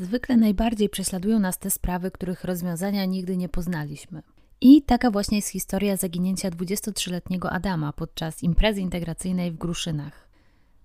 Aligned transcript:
Zwykle 0.00 0.36
najbardziej 0.36 0.88
prześladują 0.88 1.38
nas 1.38 1.58
te 1.58 1.70
sprawy, 1.70 2.10
których 2.10 2.44
rozwiązania 2.44 3.04
nigdy 3.04 3.36
nie 3.36 3.48
poznaliśmy. 3.48 4.22
I 4.60 4.82
taka 4.82 5.10
właśnie 5.10 5.38
jest 5.38 5.48
historia 5.48 5.96
zaginięcia 5.96 6.50
23-letniego 6.50 7.50
Adama 7.50 7.92
podczas 7.92 8.42
imprezy 8.42 8.80
integracyjnej 8.80 9.52
w 9.52 9.58
Gruszynach. 9.58 10.28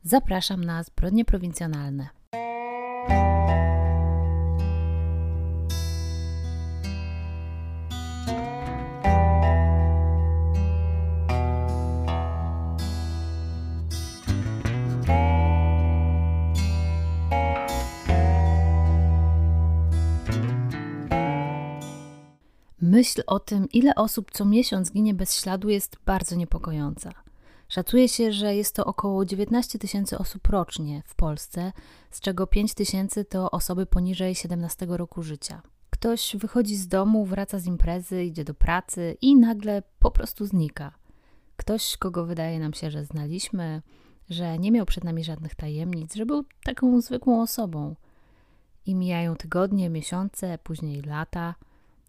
Zapraszam 0.03 0.63
na 0.63 0.83
zbrodnie 0.83 1.25
prowincjonalne. 1.25 2.09
Myśl 22.95 23.21
o 23.27 23.39
tym, 23.39 23.67
ile 23.71 23.95
osób 23.95 24.31
co 24.31 24.45
miesiąc 24.45 24.91
ginie 24.91 25.13
bez 25.13 25.41
śladu, 25.41 25.69
jest 25.69 25.97
bardzo 26.05 26.35
niepokojąca. 26.35 27.11
Szacuje 27.69 28.07
się, 28.07 28.33
że 28.33 28.55
jest 28.55 28.75
to 28.75 28.85
około 28.85 29.25
19 29.25 29.79
tysięcy 29.79 30.17
osób 30.17 30.47
rocznie 30.47 31.03
w 31.05 31.15
Polsce, 31.15 31.71
z 32.11 32.19
czego 32.19 32.47
5 32.47 32.73
tysięcy 32.73 33.25
to 33.25 33.51
osoby 33.51 33.85
poniżej 33.85 34.35
17 34.35 34.85
roku 34.89 35.23
życia. 35.23 35.61
Ktoś 35.89 36.35
wychodzi 36.35 36.75
z 36.75 36.87
domu, 36.87 37.25
wraca 37.25 37.59
z 37.59 37.65
imprezy, 37.65 38.23
idzie 38.23 38.43
do 38.43 38.53
pracy 38.53 39.17
i 39.21 39.35
nagle 39.35 39.83
po 39.99 40.11
prostu 40.11 40.45
znika. 40.45 40.91
Ktoś, 41.57 41.97
kogo 41.97 42.25
wydaje 42.25 42.59
nam 42.59 42.73
się, 42.73 42.91
że 42.91 43.05
znaliśmy, 43.05 43.81
że 44.29 44.59
nie 44.59 44.71
miał 44.71 44.85
przed 44.85 45.03
nami 45.03 45.23
żadnych 45.23 45.55
tajemnic, 45.55 46.15
że 46.15 46.25
był 46.25 46.45
taką 46.63 47.01
zwykłą 47.01 47.41
osobą. 47.41 47.95
I 48.85 48.95
mijają 48.95 49.35
tygodnie, 49.35 49.89
miesiące, 49.89 50.57
później 50.63 51.01
lata– 51.01 51.55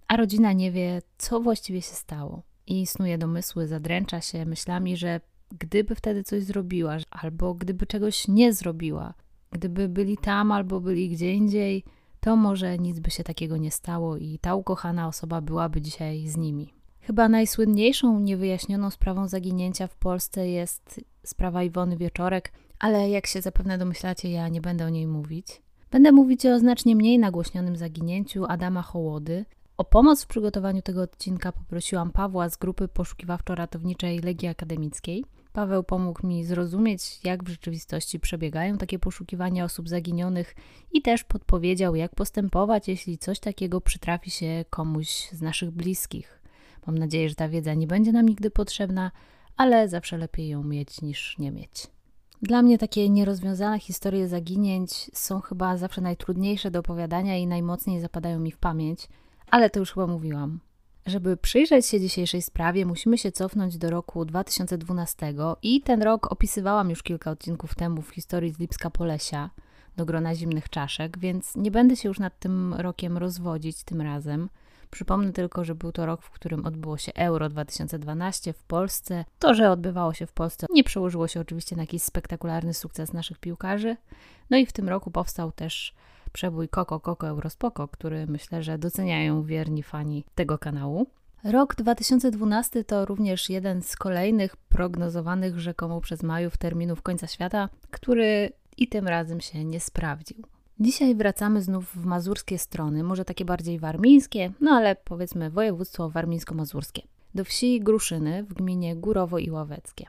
a 0.09 0.16
rodzina 0.16 0.52
nie 0.52 0.73
wie, 0.73 1.02
co 1.18 1.40
właściwie 1.40 1.82
się 1.82 1.95
stało. 1.95 2.43
I 2.66 2.87
snuje 2.87 3.18
domysły, 3.18 3.66
zadręcza 3.66 4.21
się 4.21 4.46
myślami, 4.46 4.96
że 4.96 5.21
gdyby 5.59 5.95
wtedy 5.95 6.24
coś 6.24 6.43
zrobiła, 6.43 6.96
albo 7.10 7.54
gdyby 7.54 7.87
czegoś 7.87 8.29
nie 8.29 8.52
zrobiła, 8.52 9.15
gdyby 9.51 9.88
byli 9.88 10.16
tam 10.16 10.52
albo 10.52 10.80
byli 10.80 11.09
gdzie 11.09 11.32
indziej, 11.32 11.85
to 12.21 12.37
może 12.37 12.79
nic 12.79 13.01
by 13.01 13.10
się 13.10 13.24
takiego 13.24 13.57
nie 13.57 13.71
stało 13.71 14.16
i 14.16 14.38
ta 14.38 14.54
ukochana 14.54 15.09
osoba 15.09 15.40
byłaby 15.40 15.80
dzisiaj 15.80 16.29
z 16.29 16.37
nimi. 16.37 16.73
Chyba 17.01 17.29
najsłynniejszą 17.29 18.20
niewyjaśnioną 18.20 18.91
sprawą 18.91 19.29
zaginięcia 19.29 19.87
w 19.87 19.96
Polsce 19.96 20.48
jest 20.48 21.01
sprawa 21.24 21.63
Iwony 21.63 21.96
Wieczorek, 21.96 22.52
ale 22.79 23.10
jak 23.10 23.26
się 23.26 23.41
zapewne 23.41 23.79
domyślacie, 23.79 24.30
ja 24.30 24.48
nie 24.48 24.60
będę 24.60 24.87
o 24.87 24.88
niej 24.88 25.07
mówić. 25.07 25.63
Będę 25.91 26.13
mówić 26.13 26.46
o 26.46 26.59
znacznie 26.59 26.96
mniej 26.96 27.18
nagłośnionym 27.18 27.76
zaginięciu 27.76 28.45
Adama 28.48 28.82
Hołody, 28.82 29.45
o 29.77 29.85
pomoc 29.85 30.24
w 30.24 30.27
przygotowaniu 30.27 30.82
tego 30.82 31.02
odcinka 31.02 31.52
poprosiłam 31.52 32.10
Pawła 32.10 32.49
z 32.49 32.57
grupy 32.57 32.88
poszukiwawczo-ratowniczej 32.88 34.24
Legii 34.24 34.49
Akademickiej. 34.49 35.24
Paweł 35.52 35.85
pomógł 35.85 36.27
mi 36.27 36.45
zrozumieć, 36.45 37.24
jak 37.24 37.45
w 37.45 37.49
rzeczywistości 37.49 38.21
przebiegają 38.21 38.79
takie 38.79 38.99
poszukiwania 38.99 39.65
osób 39.65 39.88
zaginionych 39.88 40.54
i 40.93 41.02
też 41.02 41.24
podpowiedział, 41.24 41.95
jak 41.95 42.15
postępować, 42.15 42.88
jeśli 42.88 43.19
coś 43.19 43.41
takiego 43.41 43.80
przytrafi 43.80 44.30
się 44.30 44.65
komuś 44.71 45.09
z 45.32 45.43
naszych 45.43 45.71
bliskich. 45.71 46.43
Mam 46.87 46.99
nadzieję, 46.99 47.29
że 47.29 47.35
ta 47.35 47.49
wiedza 47.49 47.74
nie 47.74 47.87
będzie 47.87 48.13
nam 48.13 48.29
nigdy 48.29 48.51
potrzebna, 48.51 49.10
ale 49.57 49.88
zawsze 49.88 50.19
lepiej 50.19 50.49
ją 50.49 50.63
mieć 50.63 51.02
niż 51.02 51.38
nie 51.38 51.51
mieć. 51.51 51.87
Dla 52.43 52.63
mnie 52.63 52.79
takie 52.79 53.10
nierozwiązane 53.10 53.80
historie 53.80 54.29
zaginięć 54.29 55.10
są 55.15 55.41
chyba 55.41 55.77
zawsze 55.77 56.01
najtrudniejsze 56.01 56.71
do 56.71 56.79
opowiadania 56.79 57.37
i 57.37 57.47
najmocniej 57.47 58.01
zapadają 58.01 58.41
mi 58.41 58.51
w 58.51 58.59
pamięć– 58.59 59.09
ale 59.50 59.70
to 59.70 59.80
już 59.80 59.92
chyba 59.92 60.06
mówiłam. 60.06 60.60
Żeby 61.06 61.36
przyjrzeć 61.36 61.86
się 61.86 62.00
dzisiejszej 62.00 62.42
sprawie, 62.42 62.86
musimy 62.86 63.18
się 63.18 63.32
cofnąć 63.32 63.78
do 63.78 63.90
roku 63.90 64.25
2012 64.25 65.34
i 65.62 65.80
ten 65.80 66.02
rok 66.02 66.32
opisywałam 66.32 66.90
już 66.90 67.02
kilka 67.02 67.30
odcinków 67.30 67.74
temu 67.74 68.02
w 68.02 68.10
historii 68.10 68.52
z 68.52 68.58
Lipska 68.58 68.90
Polesia 68.90 69.50
do 69.96 70.06
grona 70.06 70.34
zimnych 70.34 70.68
czaszek, 70.68 71.18
więc 71.18 71.56
nie 71.56 71.70
będę 71.70 71.96
się 71.96 72.08
już 72.08 72.18
nad 72.18 72.38
tym 72.38 72.74
rokiem 72.74 73.18
rozwodzić 73.18 73.84
tym 73.84 74.00
razem. 74.00 74.48
Przypomnę 74.90 75.32
tylko, 75.32 75.64
że 75.64 75.74
był 75.74 75.92
to 75.92 76.06
rok, 76.06 76.22
w 76.22 76.30
którym 76.30 76.66
odbyło 76.66 76.98
się 76.98 77.12
Euro 77.14 77.48
2012 77.48 78.52
w 78.52 78.62
Polsce. 78.62 79.24
To, 79.38 79.54
że 79.54 79.70
odbywało 79.70 80.14
się 80.14 80.26
w 80.26 80.32
Polsce, 80.32 80.66
nie 80.70 80.84
przełożyło 80.84 81.28
się 81.28 81.40
oczywiście 81.40 81.76
na 81.76 81.82
jakiś 81.82 82.02
spektakularny 82.02 82.74
sukces 82.74 83.12
naszych 83.12 83.38
piłkarzy. 83.38 83.96
No 84.50 84.56
i 84.56 84.66
w 84.66 84.72
tym 84.72 84.88
roku 84.88 85.10
powstał 85.10 85.52
też 85.52 85.94
przebój 86.31 86.69
Koko 86.69 87.00
Koko 87.00 87.28
Eurospoko, 87.28 87.88
który 87.88 88.26
myślę, 88.26 88.62
że 88.62 88.78
doceniają 88.78 89.42
wierni 89.42 89.82
fani 89.82 90.25
tego 90.34 90.59
kanału. 90.59 91.06
Rok 91.44 91.75
2012 91.75 92.84
to 92.84 93.04
również 93.04 93.50
jeden 93.50 93.82
z 93.82 93.97
kolejnych 93.97 94.56
prognozowanych 94.56 95.59
rzekomo 95.59 96.00
przez 96.00 96.22
Majów 96.22 96.56
terminów 96.56 97.03
końca 97.03 97.26
świata, 97.26 97.69
który 97.91 98.53
i 98.76 98.88
tym 98.88 99.09
razem 99.09 99.41
się 99.41 99.65
nie 99.65 99.81
sprawdził. 99.81 100.42
Dzisiaj 100.81 101.15
wracamy 101.15 101.62
znów 101.62 101.91
w 101.94 102.04
mazurskie 102.04 102.59
strony, 102.59 103.03
może 103.03 103.25
takie 103.25 103.44
bardziej 103.44 103.78
warmińskie, 103.78 104.53
no 104.60 104.70
ale 104.70 104.97
powiedzmy 104.97 105.50
województwo 105.50 106.10
warmińsko-mazurskie. 106.10 107.03
Do 107.34 107.44
wsi 107.44 107.81
Gruszyny 107.81 108.44
w 108.44 108.54
gminie 108.54 108.97
Górowo 108.97 109.38
i 109.38 109.50
Ławeckie. 109.50 110.06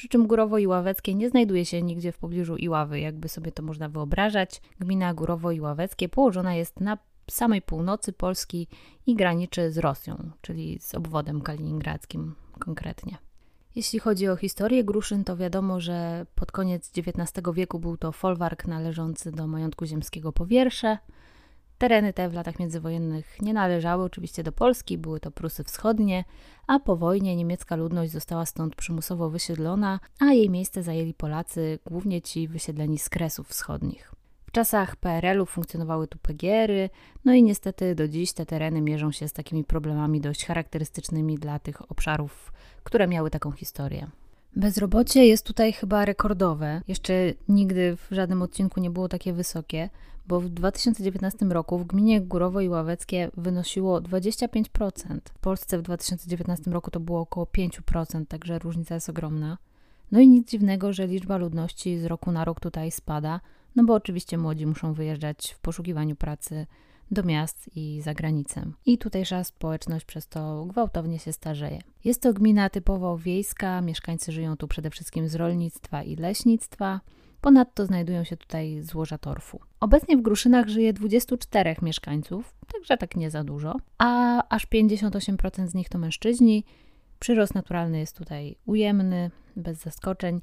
Przy 0.00 0.08
czym 0.08 0.26
Górowo 0.26 0.58
i 0.58 0.66
Ławeckie 0.66 1.14
nie 1.14 1.30
znajduje 1.30 1.64
się 1.64 1.82
nigdzie 1.82 2.12
w 2.12 2.18
pobliżu 2.18 2.56
Iławy, 2.56 3.00
jakby 3.00 3.28
sobie 3.28 3.52
to 3.52 3.62
można 3.62 3.88
wyobrażać. 3.88 4.60
Gmina 4.78 5.14
Górowo 5.14 5.52
i 5.52 5.60
Ławeckie 5.60 6.08
położona 6.08 6.54
jest 6.54 6.80
na 6.80 6.98
samej 7.30 7.62
północy 7.62 8.12
Polski 8.12 8.68
i 9.06 9.14
graniczy 9.14 9.72
z 9.72 9.78
Rosją, 9.78 10.30
czyli 10.40 10.78
z 10.78 10.94
obwodem 10.94 11.40
kaliningradzkim 11.40 12.34
konkretnie. 12.58 13.18
Jeśli 13.74 13.98
chodzi 13.98 14.28
o 14.28 14.36
historię 14.36 14.84
Gruszyn, 14.84 15.24
to 15.24 15.36
wiadomo, 15.36 15.80
że 15.80 16.26
pod 16.34 16.52
koniec 16.52 16.92
XIX 16.98 17.54
wieku 17.54 17.78
był 17.78 17.96
to 17.96 18.12
folwark 18.12 18.66
należący 18.66 19.32
do 19.32 19.46
majątku 19.46 19.86
ziemskiego 19.86 20.32
Powiersze, 20.32 20.98
Tereny 21.80 22.12
te 22.12 22.28
w 22.28 22.34
latach 22.34 22.58
międzywojennych 22.58 23.42
nie 23.42 23.54
należały 23.54 24.04
oczywiście 24.04 24.42
do 24.42 24.52
Polski, 24.52 24.98
były 24.98 25.20
to 25.20 25.30
Prusy 25.30 25.64
Wschodnie, 25.64 26.24
a 26.66 26.78
po 26.78 26.96
wojnie 26.96 27.36
niemiecka 27.36 27.76
ludność 27.76 28.12
została 28.12 28.46
stąd 28.46 28.76
przymusowo 28.76 29.30
wysiedlona, 29.30 30.00
a 30.18 30.24
jej 30.24 30.50
miejsce 30.50 30.82
zajęli 30.82 31.14
Polacy, 31.14 31.78
głównie 31.86 32.22
ci 32.22 32.48
wysiedleni 32.48 32.98
z 32.98 33.08
Kresów 33.08 33.48
Wschodnich. 33.48 34.14
W 34.46 34.50
czasach 34.50 34.96
PRL-u 34.96 35.46
funkcjonowały 35.46 36.08
tu 36.08 36.18
PGR-y, 36.18 36.90
no 37.24 37.34
i 37.34 37.42
niestety 37.42 37.94
do 37.94 38.08
dziś 38.08 38.32
te 38.32 38.46
tereny 38.46 38.80
mierzą 38.80 39.12
się 39.12 39.28
z 39.28 39.32
takimi 39.32 39.64
problemami 39.64 40.20
dość 40.20 40.44
charakterystycznymi 40.46 41.38
dla 41.38 41.58
tych 41.58 41.90
obszarów, 41.90 42.52
które 42.84 43.08
miały 43.08 43.30
taką 43.30 43.52
historię. 43.52 44.10
Bezrobocie 44.56 45.26
jest 45.26 45.46
tutaj 45.46 45.72
chyba 45.72 46.04
rekordowe. 46.04 46.82
Jeszcze 46.88 47.12
nigdy 47.48 47.96
w 47.96 48.14
żadnym 48.14 48.42
odcinku 48.42 48.80
nie 48.80 48.90
było 48.90 49.08
takie 49.08 49.32
wysokie 49.32 49.90
bo 50.30 50.40
w 50.40 50.48
2019 50.48 51.46
roku 51.46 51.78
w 51.78 51.86
gminie 51.86 52.20
Górowo 52.20 52.60
i 52.60 52.68
Ławeckie 52.68 53.30
wynosiło 53.36 54.00
25%. 54.00 55.18
W 55.34 55.38
Polsce 55.38 55.78
w 55.78 55.82
2019 55.82 56.70
roku 56.70 56.90
to 56.90 57.00
było 57.00 57.20
około 57.20 57.46
5%, 57.46 58.26
także 58.26 58.58
różnica 58.58 58.94
jest 58.94 59.08
ogromna. 59.08 59.58
No 60.12 60.20
i 60.20 60.28
nic 60.28 60.50
dziwnego, 60.50 60.92
że 60.92 61.06
liczba 61.06 61.36
ludności 61.36 61.98
z 61.98 62.04
roku 62.04 62.32
na 62.32 62.44
rok 62.44 62.60
tutaj 62.60 62.90
spada, 62.90 63.40
no 63.76 63.84
bo 63.84 63.94
oczywiście 63.94 64.38
młodzi 64.38 64.66
muszą 64.66 64.92
wyjeżdżać 64.92 65.54
w 65.56 65.58
poszukiwaniu 65.58 66.16
pracy 66.16 66.66
do 67.10 67.22
miast 67.22 67.70
i 67.76 68.00
za 68.02 68.14
granicę. 68.14 68.62
I 68.86 68.98
tutejsza 68.98 69.44
społeczność 69.44 70.04
przez 70.04 70.28
to 70.28 70.64
gwałtownie 70.66 71.18
się 71.18 71.32
starzeje. 71.32 71.78
Jest 72.04 72.22
to 72.22 72.32
gmina 72.32 72.70
typowo 72.70 73.18
wiejska, 73.18 73.80
mieszkańcy 73.80 74.32
żyją 74.32 74.56
tu 74.56 74.68
przede 74.68 74.90
wszystkim 74.90 75.28
z 75.28 75.34
rolnictwa 75.34 76.02
i 76.02 76.16
leśnictwa. 76.16 77.00
Ponadto 77.40 77.86
znajdują 77.86 78.24
się 78.24 78.36
tutaj 78.36 78.82
złoża 78.82 79.18
torfu. 79.18 79.60
Obecnie 79.80 80.16
w 80.16 80.22
Gruszynach 80.22 80.68
żyje 80.68 80.92
24 80.92 81.76
mieszkańców, 81.82 82.54
także 82.72 82.96
tak 82.96 83.16
nie 83.16 83.30
za 83.30 83.44
dużo, 83.44 83.76
a 83.98 84.42
aż 84.48 84.66
58% 84.66 85.66
z 85.66 85.74
nich 85.74 85.88
to 85.88 85.98
mężczyźni. 85.98 86.64
Przyrost 87.18 87.54
naturalny 87.54 87.98
jest 87.98 88.18
tutaj 88.18 88.56
ujemny, 88.66 89.30
bez 89.56 89.78
zaskoczeń. 89.78 90.40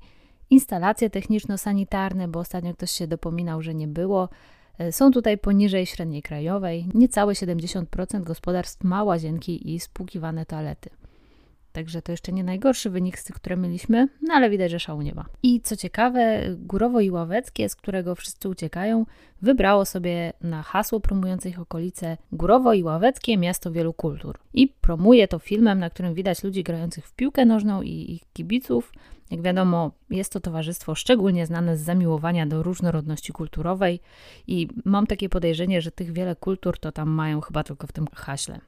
Instalacje 0.49 1.09
techniczno-sanitarne, 1.09 2.27
bo 2.27 2.39
ostatnio 2.39 2.73
ktoś 2.73 2.91
się 2.91 3.07
dopominał, 3.07 3.61
że 3.61 3.75
nie 3.75 3.87
było, 3.87 4.29
e, 4.77 4.91
są 4.91 5.11
tutaj 5.11 5.37
poniżej 5.37 5.85
średniej 5.85 6.21
krajowej. 6.21 6.87
Niecałe 6.93 7.33
70% 7.33 8.23
gospodarstw 8.23 8.83
ma 8.83 9.03
łazienki 9.03 9.73
i 9.73 9.79
spłukiwane 9.79 10.45
toalety. 10.45 10.89
Także 11.77 12.01
to 12.01 12.11
jeszcze 12.11 12.31
nie 12.31 12.43
najgorszy 12.43 12.89
wynik 12.89 13.19
z 13.19 13.23
tych, 13.23 13.35
które 13.35 13.57
mieliśmy, 13.57 14.07
no 14.21 14.33
ale 14.33 14.49
widać, 14.49 14.71
że 14.71 14.79
szału 14.79 15.01
nie 15.01 15.13
ma. 15.13 15.25
I 15.43 15.61
co 15.61 15.75
ciekawe, 15.75 16.43
Górowo 16.55 17.01
i 17.01 17.11
Ławeckie, 17.11 17.69
z 17.69 17.75
którego 17.75 18.15
wszyscy 18.15 18.49
uciekają, 18.49 19.05
wybrało 19.41 19.85
sobie 19.85 20.33
na 20.41 20.63
hasło 20.63 20.99
promujące 20.99 21.49
ich 21.49 21.59
okolice 21.59 22.17
Górowo 22.31 22.73
i 22.73 22.83
Ławeckie 22.83 23.37
miasto 23.37 23.71
wielu 23.71 23.93
kultur. 23.93 24.37
I 24.53 24.67
promuje 24.67 25.27
to 25.27 25.39
filmem, 25.39 25.79
na 25.79 25.89
którym 25.89 26.13
widać 26.13 26.43
ludzi 26.43 26.63
grających 26.63 27.07
w 27.07 27.13
piłkę 27.13 27.45
nożną 27.45 27.81
i 27.81 28.11
ich 28.11 28.21
kibiców. 28.33 28.91
Jak 29.31 29.41
wiadomo, 29.41 29.91
jest 30.09 30.33
to 30.33 30.39
towarzystwo 30.39 30.95
szczególnie 30.95 31.45
znane 31.45 31.77
z 31.77 31.81
zamiłowania 31.81 32.45
do 32.45 32.63
różnorodności 32.63 33.33
kulturowej 33.33 33.99
i 34.47 34.67
mam 34.85 35.07
takie 35.07 35.29
podejrzenie, 35.29 35.81
że 35.81 35.91
tych 35.91 36.11
wiele 36.11 36.35
kultur 36.35 36.79
to 36.79 36.91
tam 36.91 37.09
mają 37.09 37.41
chyba 37.41 37.63
tylko 37.63 37.87
w 37.87 37.91
tym 37.91 38.07
haśle. 38.15 38.59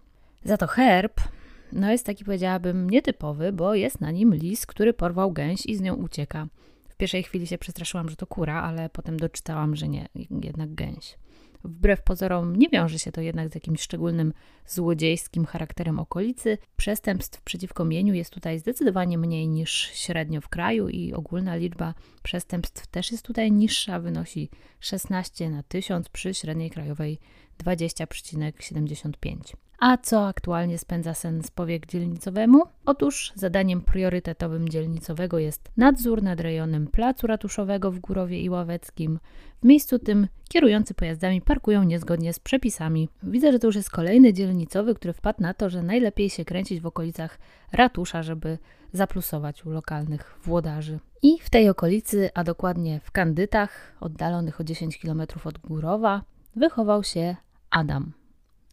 Za 0.44 0.58
to 0.58 0.68
herb 0.68 1.22
no 1.72 1.92
jest 1.92 2.06
taki, 2.06 2.26
powiedziałabym, 2.26 2.90
nietypowy, 2.90 3.52
bo 3.52 3.76
jest 3.76 4.02
na 4.02 4.12
nim 4.12 4.36
lis, 4.36 4.66
który 4.66 4.94
porwał 4.94 5.32
gęś 5.32 5.66
i 5.66 5.76
z 5.76 5.82
nią 5.82 5.96
ucieka. 5.96 6.48
W 6.90 6.96
pierwszej 6.96 7.24
chwili 7.24 7.48
się 7.48 7.58
przestraszyłam, 7.58 8.10
że 8.10 8.16
to 8.16 8.28
kura, 8.28 8.62
ale 8.62 8.90
potem 8.90 9.20
doczytałam, 9.20 9.76
że 9.76 9.88
nie, 9.88 10.10
jednak 10.44 10.76
gęś. 10.76 11.18
Wbrew 11.64 12.04
pozorom 12.04 12.56
nie 12.56 12.70
wiąże 12.70 13.00
się 13.00 13.12
to 13.12 13.22
jednak 13.22 13.50
z 13.50 13.56
jakimś 13.56 13.82
szczególnym 13.82 14.34
złodziejskim 14.68 15.46
charakterem 15.46 16.00
okolicy. 16.00 16.58
Przestępstw 16.78 17.42
przeciwko 17.42 17.86
mieniu 17.86 18.14
jest 18.14 18.34
tutaj 18.34 18.60
zdecydowanie 18.60 19.18
mniej 19.18 19.48
niż 19.48 19.92
średnio 19.94 20.42
w 20.42 20.50
kraju 20.50 20.90
i 20.90 21.14
ogólna 21.14 21.56
liczba 21.56 21.94
przestępstw 22.24 22.88
też 22.88 23.12
jest 23.12 23.26
tutaj 23.26 23.52
niższa, 23.52 24.00
wynosi 24.00 24.50
16 24.80 25.50
na 25.50 25.64
1000 25.64 26.10
przy 26.10 26.34
średniej 26.34 26.70
krajowej 26.70 27.20
20,75. 27.64 29.69
A 29.80 29.98
co 29.98 30.28
aktualnie 30.28 30.78
spędza 30.78 31.14
sen 31.14 31.44
z 31.44 31.52
powiek 31.52 31.86
dzielnicowemu? 31.86 32.64
Otóż 32.86 33.34
zadaniem 33.36 33.82
priorytetowym 33.82 34.70
dzielnicowego 34.70 35.40
jest 35.40 35.72
nadzór 35.78 36.24
nad 36.24 36.40
rejonem 36.40 36.88
placu 36.88 37.28
ratuszowego 37.28 37.92
w 37.92 38.00
Górowie 38.00 38.42
i 38.42 38.50
Ławeckim. 38.50 39.20
W 39.62 39.66
miejscu 39.66 40.00
tym 40.00 40.28
kierujący 40.50 40.94
pojazdami 40.94 41.42
parkują 41.42 41.84
niezgodnie 41.84 42.34
z 42.34 42.40
przepisami. 42.40 43.10
Widzę, 43.24 43.52
że 43.52 43.60
to 43.60 43.68
już 43.68 43.76
jest 43.76 43.90
kolejny 43.90 44.34
dzielnicowy, 44.34 44.96
który 44.96 45.14
wpadł 45.14 45.42
na 45.42 45.54
to, 45.54 45.70
że 45.70 45.84
najlepiej 45.84 46.30
się 46.30 46.46
kręcić 46.46 46.82
w 46.82 46.86
okolicach 46.86 47.40
ratusza, 47.72 48.24
żeby 48.24 48.58
zaplusować 48.94 49.66
u 49.66 49.70
lokalnych 49.70 50.40
włodarzy. 50.44 51.00
I 51.22 51.40
w 51.42 51.50
tej 51.50 51.70
okolicy, 51.70 52.30
a 52.34 52.44
dokładnie 52.44 53.00
w 53.04 53.12
Kandytach, 53.12 53.96
oddalonych 54.00 54.62
o 54.62 54.64
10 54.64 54.98
km 54.98 55.22
od 55.46 55.58
Górowa, 55.58 56.24
wychował 56.56 57.04
się 57.04 57.36
Adam. 57.70 58.19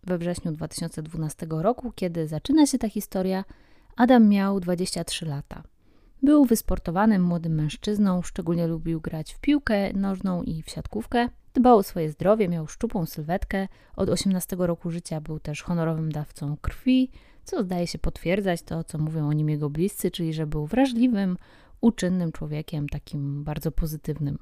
We 0.07 0.19
wrześniu 0.19 0.53
2012 0.53 1.47
roku, 1.51 1.93
kiedy 1.95 2.29
zaczyna 2.29 2.67
się 2.67 2.79
ta 2.79 2.89
historia, 2.89 3.45
Adam 3.97 4.29
miał 4.29 4.61
23 4.61 5.27
lata. 5.27 5.63
Był 6.23 6.45
wysportowanym 6.45 7.23
młodym 7.23 7.55
mężczyzną, 7.55 8.23
szczególnie 8.23 8.67
lubił 8.67 9.01
grać 9.01 9.35
w 9.35 9.39
piłkę 9.39 9.93
nożną 9.93 10.43
i 10.43 10.63
w 10.63 10.71
siatkówkę. 10.71 11.29
Dbał 11.55 11.79
o 11.79 11.83
swoje 11.83 12.11
zdrowie, 12.11 12.49
miał 12.49 12.67
szczupłą 12.67 13.07
sylwetkę. 13.07 13.69
Od 13.97 14.09
18 14.09 14.57
roku 14.59 14.91
życia 14.91 15.21
był 15.21 15.41
też 15.41 15.63
honorowym 15.63 16.13
dawcą 16.13 16.57
krwi, 16.61 17.11
co 17.45 17.63
zdaje 17.63 17.87
się 17.87 17.99
potwierdzać 17.99 18.63
to, 18.63 18.85
co 18.85 18.99
mówią 18.99 19.29
o 19.29 19.33
nim 19.33 19.49
jego 19.49 19.71
bliscy, 19.71 20.11
czyli 20.11 20.35
że 20.35 20.47
był 20.47 20.67
wrażliwym, 20.67 21.37
uczynnym 21.81 22.33
człowiekiem, 22.33 22.89
takim 22.89 23.45
bardzo 23.45 23.73
pozytywnym. 23.73 24.39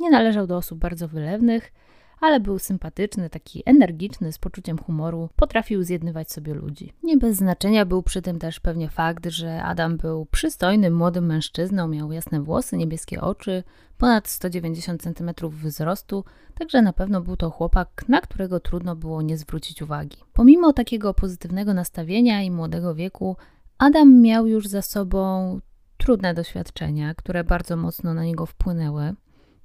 Nie 0.00 0.10
należał 0.10 0.46
do 0.46 0.56
osób 0.56 0.78
bardzo 0.78 1.08
wylewnych, 1.08 1.72
ale 2.20 2.40
był 2.40 2.58
sympatyczny, 2.58 3.30
taki 3.30 3.62
energiczny, 3.66 4.32
z 4.32 4.38
poczuciem 4.38 4.78
humoru, 4.78 5.28
potrafił 5.36 5.82
zjednywać 5.82 6.32
sobie 6.32 6.54
ludzi. 6.54 6.92
Nie 7.02 7.16
bez 7.16 7.36
znaczenia 7.36 7.86
był 7.86 8.02
przy 8.02 8.22
tym 8.22 8.38
też 8.38 8.60
pewnie 8.60 8.88
fakt, 8.88 9.26
że 9.26 9.62
Adam 9.62 9.96
był 9.96 10.26
przystojnym, 10.26 10.96
młodym 10.96 11.26
mężczyzną, 11.26 11.88
miał 11.88 12.12
jasne 12.12 12.40
włosy, 12.40 12.76
niebieskie 12.76 13.20
oczy, 13.20 13.62
ponad 13.98 14.28
190 14.28 15.02
cm 15.02 15.30
wzrostu, 15.50 16.24
także 16.54 16.82
na 16.82 16.92
pewno 16.92 17.20
był 17.20 17.36
to 17.36 17.50
chłopak, 17.50 18.04
na 18.08 18.20
którego 18.20 18.60
trudno 18.60 18.96
było 18.96 19.22
nie 19.22 19.38
zwrócić 19.38 19.82
uwagi. 19.82 20.16
Pomimo 20.32 20.72
takiego 20.72 21.14
pozytywnego 21.14 21.74
nastawienia 21.74 22.42
i 22.42 22.50
młodego 22.50 22.94
wieku, 22.94 23.36
Adam 23.78 24.20
miał 24.20 24.46
już 24.46 24.66
za 24.66 24.82
sobą 24.82 25.60
trudne 25.96 26.34
doświadczenia, 26.34 27.14
które 27.14 27.44
bardzo 27.44 27.76
mocno 27.76 28.14
na 28.14 28.24
niego 28.24 28.46
wpłynęły. 28.46 29.14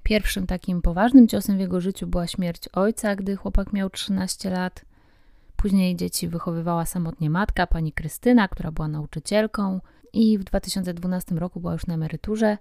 Pierwszym 0.04 0.46
takim 0.46 0.82
poważnym 0.82 1.28
ciosem 1.28 1.56
w 1.56 1.60
jego 1.60 1.80
życiu 1.80 2.06
była 2.06 2.26
śmierć 2.26 2.68
ojca, 2.68 3.16
gdy 3.16 3.36
chłopak 3.36 3.72
miał 3.72 3.90
13 3.90 4.50
lat. 4.50 4.84
Później 5.56 5.96
dzieci 5.96 6.28
wychowywała 6.28 6.86
samotnie 6.86 7.30
matka, 7.30 7.66
pani 7.66 7.92
Krystyna, 7.92 8.48
która 8.48 8.72
była 8.72 8.88
nauczycielką 8.88 9.80
i 10.12 10.38
w 10.38 10.44
2012 10.44 11.34
roku 11.34 11.60
była 11.60 11.72
już 11.72 11.86
na 11.86 11.94
emeryturze. 11.94 12.58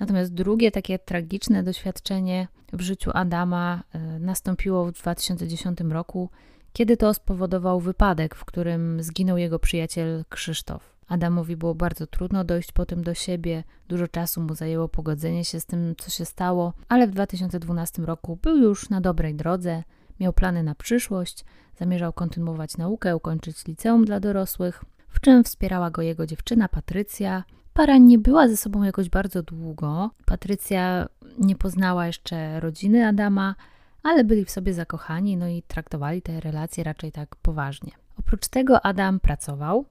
Natomiast 0.00 0.34
drugie 0.34 0.70
takie 0.70 0.98
tragiczne 0.98 1.62
doświadczenie 1.62 2.48
w 2.72 2.80
życiu 2.80 3.10
Adama 3.14 3.82
e, 3.92 3.98
nastąpiło 4.18 4.84
w 4.84 4.92
2010 4.92 5.80
roku, 5.80 6.30
kiedy 6.72 6.96
to 6.96 7.14
spowodował 7.14 7.80
wypadek, 7.80 8.34
w 8.34 8.44
którym 8.44 9.02
zginął 9.02 9.36
jego 9.38 9.58
przyjaciel 9.58 10.24
Krzysztof. 10.28 10.91
Adamowi 11.08 11.56
było 11.56 11.74
bardzo 11.74 12.06
trudno 12.06 12.44
dojść 12.44 12.72
potem 12.72 13.04
do 13.04 13.14
siebie, 13.14 13.64
dużo 13.88 14.08
czasu 14.08 14.40
mu 14.40 14.54
zajęło 14.54 14.88
pogodzenie 14.88 15.44
się 15.44 15.60
z 15.60 15.66
tym, 15.66 15.94
co 15.98 16.10
się 16.10 16.24
stało, 16.24 16.72
ale 16.88 17.06
w 17.06 17.10
2012 17.10 18.02
roku 18.02 18.38
był 18.42 18.56
już 18.56 18.90
na 18.90 19.00
dobrej 19.00 19.34
drodze, 19.34 19.82
miał 20.20 20.32
plany 20.32 20.62
na 20.62 20.74
przyszłość, 20.74 21.44
zamierzał 21.78 22.12
kontynuować 22.12 22.76
naukę, 22.76 23.16
ukończyć 23.16 23.66
liceum 23.66 24.04
dla 24.04 24.20
dorosłych, 24.20 24.84
w 25.08 25.20
czym 25.20 25.44
wspierała 25.44 25.90
go 25.90 26.02
jego 26.02 26.26
dziewczyna 26.26 26.68
Patrycja. 26.68 27.44
Para 27.74 27.98
nie 27.98 28.18
była 28.18 28.48
ze 28.48 28.56
sobą 28.56 28.82
jakoś 28.82 29.08
bardzo 29.08 29.42
długo. 29.42 30.10
Patrycja 30.24 31.08
nie 31.38 31.56
poznała 31.56 32.06
jeszcze 32.06 32.60
rodziny 32.60 33.06
Adama, 33.06 33.54
ale 34.02 34.24
byli 34.24 34.44
w 34.44 34.50
sobie 34.50 34.74
zakochani, 34.74 35.36
no 35.36 35.48
i 35.48 35.62
traktowali 35.62 36.22
te 36.22 36.40
relacje 36.40 36.84
raczej 36.84 37.12
tak 37.12 37.36
poważnie. 37.36 37.92
Oprócz 38.18 38.48
tego 38.48 38.86
Adam 38.86 39.20
pracował, 39.20 39.84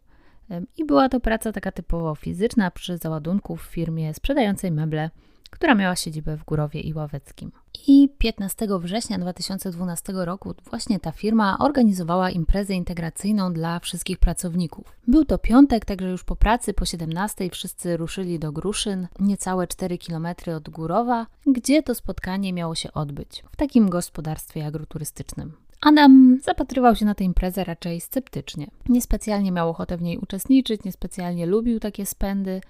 i 0.77 0.85
była 0.85 1.09
to 1.09 1.19
praca 1.19 1.51
taka 1.51 1.71
typowo 1.71 2.15
fizyczna 2.15 2.71
przy 2.71 2.97
załadunku 2.97 3.55
w 3.55 3.61
firmie 3.61 4.13
sprzedającej 4.13 4.71
meble, 4.71 5.09
która 5.51 5.75
miała 5.75 5.95
siedzibę 5.95 6.37
w 6.37 6.43
Górowie 6.43 6.81
i 6.81 6.93
Ławeckim. 6.93 7.51
I 7.87 8.09
15 8.17 8.67
września 8.79 9.19
2012 9.19 10.13
roku 10.15 10.53
właśnie 10.69 10.99
ta 10.99 11.11
firma 11.11 11.57
organizowała 11.59 12.29
imprezę 12.29 12.73
integracyjną 12.73 13.53
dla 13.53 13.79
wszystkich 13.79 14.17
pracowników. 14.19 14.97
Był 15.07 15.25
to 15.25 15.37
piątek, 15.37 15.85
także 15.85 16.09
już 16.09 16.23
po 16.23 16.35
pracy 16.35 16.73
po 16.73 16.85
17 16.85 17.49
wszyscy 17.49 17.97
ruszyli 17.97 18.39
do 18.39 18.51
Gruszyn, 18.51 19.07
niecałe 19.19 19.67
4 19.67 19.97
km 19.97 20.27
od 20.57 20.69
Górowa, 20.69 21.27
gdzie 21.45 21.83
to 21.83 21.95
spotkanie 21.95 22.53
miało 22.53 22.75
się 22.75 22.93
odbyć 22.93 23.43
w 23.51 23.55
takim 23.55 23.89
gospodarstwie 23.89 24.65
agroturystycznym. 24.65 25.53
Adam 25.81 26.39
zapatrywał 26.43 26.95
się 26.95 27.05
na 27.05 27.15
tę 27.15 27.23
imprezę 27.23 27.63
raczej 27.63 28.01
sceptycznie. 28.01 28.67
Niespecjalnie 28.89 29.51
miał 29.51 29.69
ochotę 29.69 29.97
w 29.97 30.01
niej 30.01 30.17
uczestniczyć, 30.17 30.83
niespecjalnie 30.83 31.45
lubił 31.45 31.79
takie 31.79 32.05
spędy, 32.05 32.61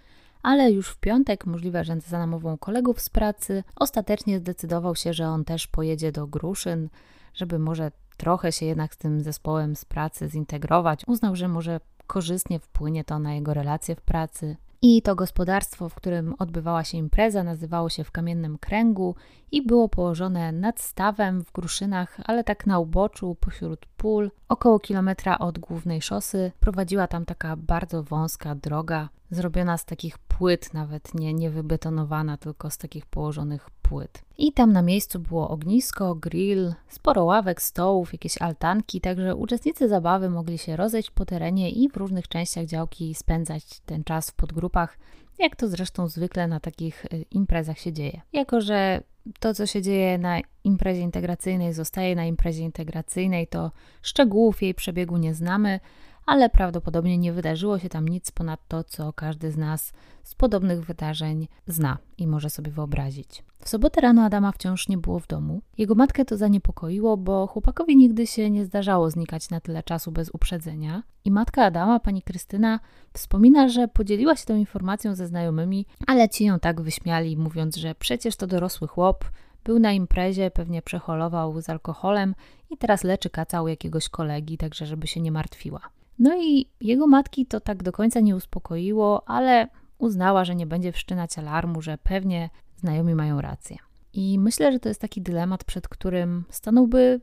ale 0.44 0.72
już 0.72 0.90
w 0.90 0.98
piątek, 0.98 1.46
możliwe, 1.46 1.84
że 1.84 2.00
za 2.00 2.20
namową 2.20 2.58
kolegów 2.58 3.02
z 3.02 3.10
pracy, 3.10 3.64
ostatecznie 3.76 4.40
zdecydował 4.40 4.96
się, 4.96 5.14
że 5.14 5.28
on 5.28 5.46
też 5.46 5.68
pojedzie 5.68 6.12
do 6.12 6.28
Gruszyn, 6.28 6.90
żeby 7.34 7.60
może 7.60 7.92
trochę 8.18 8.52
się 8.52 8.66
jednak 8.66 8.94
z 8.94 8.98
tym 8.98 9.22
zespołem 9.22 9.76
z 9.76 9.86
pracy 9.86 10.30
zintegrować. 10.30 11.04
Uznał, 11.08 11.36
że 11.36 11.48
może 11.48 11.80
korzystnie 12.08 12.60
wpłynie 12.60 13.04
to 13.04 13.20
na 13.20 13.34
jego 13.34 13.54
relacje 13.54 13.96
w 13.96 14.02
pracy. 14.02 14.58
I 14.84 15.02
to 15.02 15.16
gospodarstwo, 15.16 15.90
w 15.90 15.96
którym 15.96 16.36
odbywała 16.40 16.84
się 16.84 16.98
impreza, 16.98 17.44
nazywało 17.44 17.90
się 17.90 18.04
w 18.04 18.12
Kamiennym 18.12 18.58
Kręgu 18.58 19.16
i 19.52 19.62
było 19.62 19.90
położone 19.90 20.52
nad 20.52 20.80
stawem 20.80 21.44
w 21.44 21.52
Gruszynach, 21.52 22.20
ale 22.24 22.44
tak 22.44 22.68
na 22.68 22.80
uboczu, 22.80 23.38
pośród 23.40 23.86
pól. 23.86 24.32
Około 24.50 24.80
kilometra 24.80 25.40
od 25.40 25.60
głównej 25.60 26.02
szosy 26.02 26.52
prowadziła 26.60 27.08
tam 27.08 27.26
taka 27.26 27.56
bardzo 27.56 28.04
wąska 28.04 28.56
droga, 28.56 29.10
zrobiona 29.32 29.78
z 29.78 29.86
takich 29.86 30.18
płyt, 30.18 30.74
nawet 30.74 31.16
nie, 31.16 31.34
nie 31.34 31.50
wybetonowana, 31.50 32.38
tylko 32.38 32.70
z 32.70 32.78
takich 32.78 33.06
położonych 33.06 33.70
płyt. 33.92 34.22
I 34.38 34.54
tam 34.54 34.74
na 34.74 34.82
miejscu 34.82 35.20
było 35.20 35.50
ognisko, 35.50 36.16
grill, 36.16 36.74
sporo 36.88 37.24
ławek, 37.24 37.62
stołów, 37.62 38.14
jakieś 38.14 38.42
altanki, 38.42 39.02
także 39.02 39.36
uczestnicy 39.36 39.90
zabawy 39.90 40.30
mogli 40.30 40.58
się 40.58 40.76
rozejść 40.76 41.12
po 41.12 41.26
terenie 41.26 41.70
i 41.70 41.90
w 41.90 41.98
różnych 41.98 42.28
częściach 42.28 42.66
działki 42.66 43.16
spędzać 43.16 43.80
ten 43.86 44.04
czas 44.04 44.30
w 44.30 44.34
podgrupach, 44.34 44.98
jak 45.40 45.56
to 45.56 45.68
zresztą 45.68 46.08
zwykle 46.08 46.48
na 46.48 46.60
takich 46.60 47.06
y, 47.06 47.26
imprezach 47.32 47.80
się 47.80 47.94
dzieje. 47.94 48.22
Jako, 48.34 48.62
że 48.62 49.04
to, 49.40 49.54
co 49.54 49.66
się 49.66 49.82
dzieje 49.82 50.18
na 50.18 50.40
imprezie 50.64 51.02
integracyjnej, 51.02 51.74
zostaje 51.74 52.16
na 52.16 52.26
imprezie 52.26 52.64
integracyjnej, 52.64 53.48
to 53.48 53.72
szczegółów 54.02 54.62
jej 54.62 54.74
przebiegu 54.74 55.18
nie 55.18 55.34
znamy, 55.34 55.80
ale 56.26 56.50
prawdopodobnie 56.50 57.18
nie 57.18 57.34
wydarzyło 57.34 57.80
się 57.80 57.90
tam 57.90 58.08
nic 58.08 58.32
ponad 58.32 58.60
to, 58.68 58.84
co 58.84 59.14
każdy 59.14 59.52
z 59.52 59.58
nas 59.58 59.94
z 60.24 60.36
podobnych 60.36 60.86
wydarzeń 60.86 61.48
zna 61.68 61.98
i 62.18 62.28
może 62.28 62.50
sobie 62.50 62.72
wyobrazić. 62.72 63.44
W 63.60 63.70
sobotę 63.70 64.02
rano 64.02 64.24
Adama 64.24 64.52
wciąż 64.52 64.88
nie 64.88 64.98
było 64.98 65.20
w 65.20 65.28
domu. 65.28 65.62
Jego 65.78 65.96
matkę 65.96 66.26
to 66.26 66.38
zaniepokoiło, 66.38 67.18
bo 67.18 67.48
chłopakowi 67.48 67.98
nigdy 67.98 68.28
się 68.28 68.50
nie 68.50 68.66
zdarzało 68.66 69.10
znikać 69.10 69.50
na 69.50 69.60
tyle 69.60 69.84
czasu 69.84 70.12
bez 70.12 70.30
uprzedzenia. 70.34 71.04
I 71.26 71.32
matka 71.32 71.66
Adama, 71.66 72.00
pani 72.00 72.22
Krystyna, 72.22 72.80
wspomina, 73.14 73.70
że 73.70 73.88
podzieliła 73.88 74.36
się 74.36 74.46
tą 74.46 74.56
informacją 74.56 75.16
ze 75.16 75.28
znajomymi, 75.28 75.86
ale 76.08 76.30
ci 76.30 76.46
ją 76.46 76.60
tak 76.60 76.82
wyśmiali, 76.82 77.38
mówiąc, 77.38 77.76
że 77.76 77.96
przecież 77.96 78.36
to 78.36 78.48
dorosły 78.48 78.88
chłop, 78.88 79.26
był 79.64 79.80
na 79.80 79.92
imprezie, 79.92 80.52
pewnie 80.52 80.82
przeholował 80.82 81.62
z 81.62 81.70
alkoholem 81.70 82.36
i 82.70 82.78
teraz 82.78 83.04
leczy 83.04 83.30
kaca 83.30 83.62
u 83.62 83.68
jakiegoś 83.68 84.10
kolegi, 84.10 84.58
także 84.58 84.86
żeby 84.86 85.08
się 85.08 85.22
nie 85.22 85.32
martwiła. 85.32 85.82
No 86.22 86.42
i 86.44 86.66
jego 86.82 87.08
matki 87.08 87.46
to 87.46 87.60
tak 87.60 87.84
do 87.84 87.92
końca 87.92 88.20
nie 88.20 88.36
uspokoiło, 88.36 89.30
ale 89.30 89.68
uznała, 89.98 90.46
że 90.46 90.56
nie 90.56 90.66
będzie 90.66 90.92
wszczynać 90.92 91.38
alarmu, 91.38 91.82
że 91.82 91.98
pewnie 91.98 92.50
znajomi 92.78 93.16
mają 93.16 93.42
rację. 93.42 93.78
I 94.14 94.40
myślę, 94.40 94.72
że 94.72 94.80
to 94.80 94.90
jest 94.90 95.02
taki 95.02 95.22
dylemat, 95.22 95.64
przed 95.64 95.88
którym 95.88 96.44
stanąłby 96.50 97.22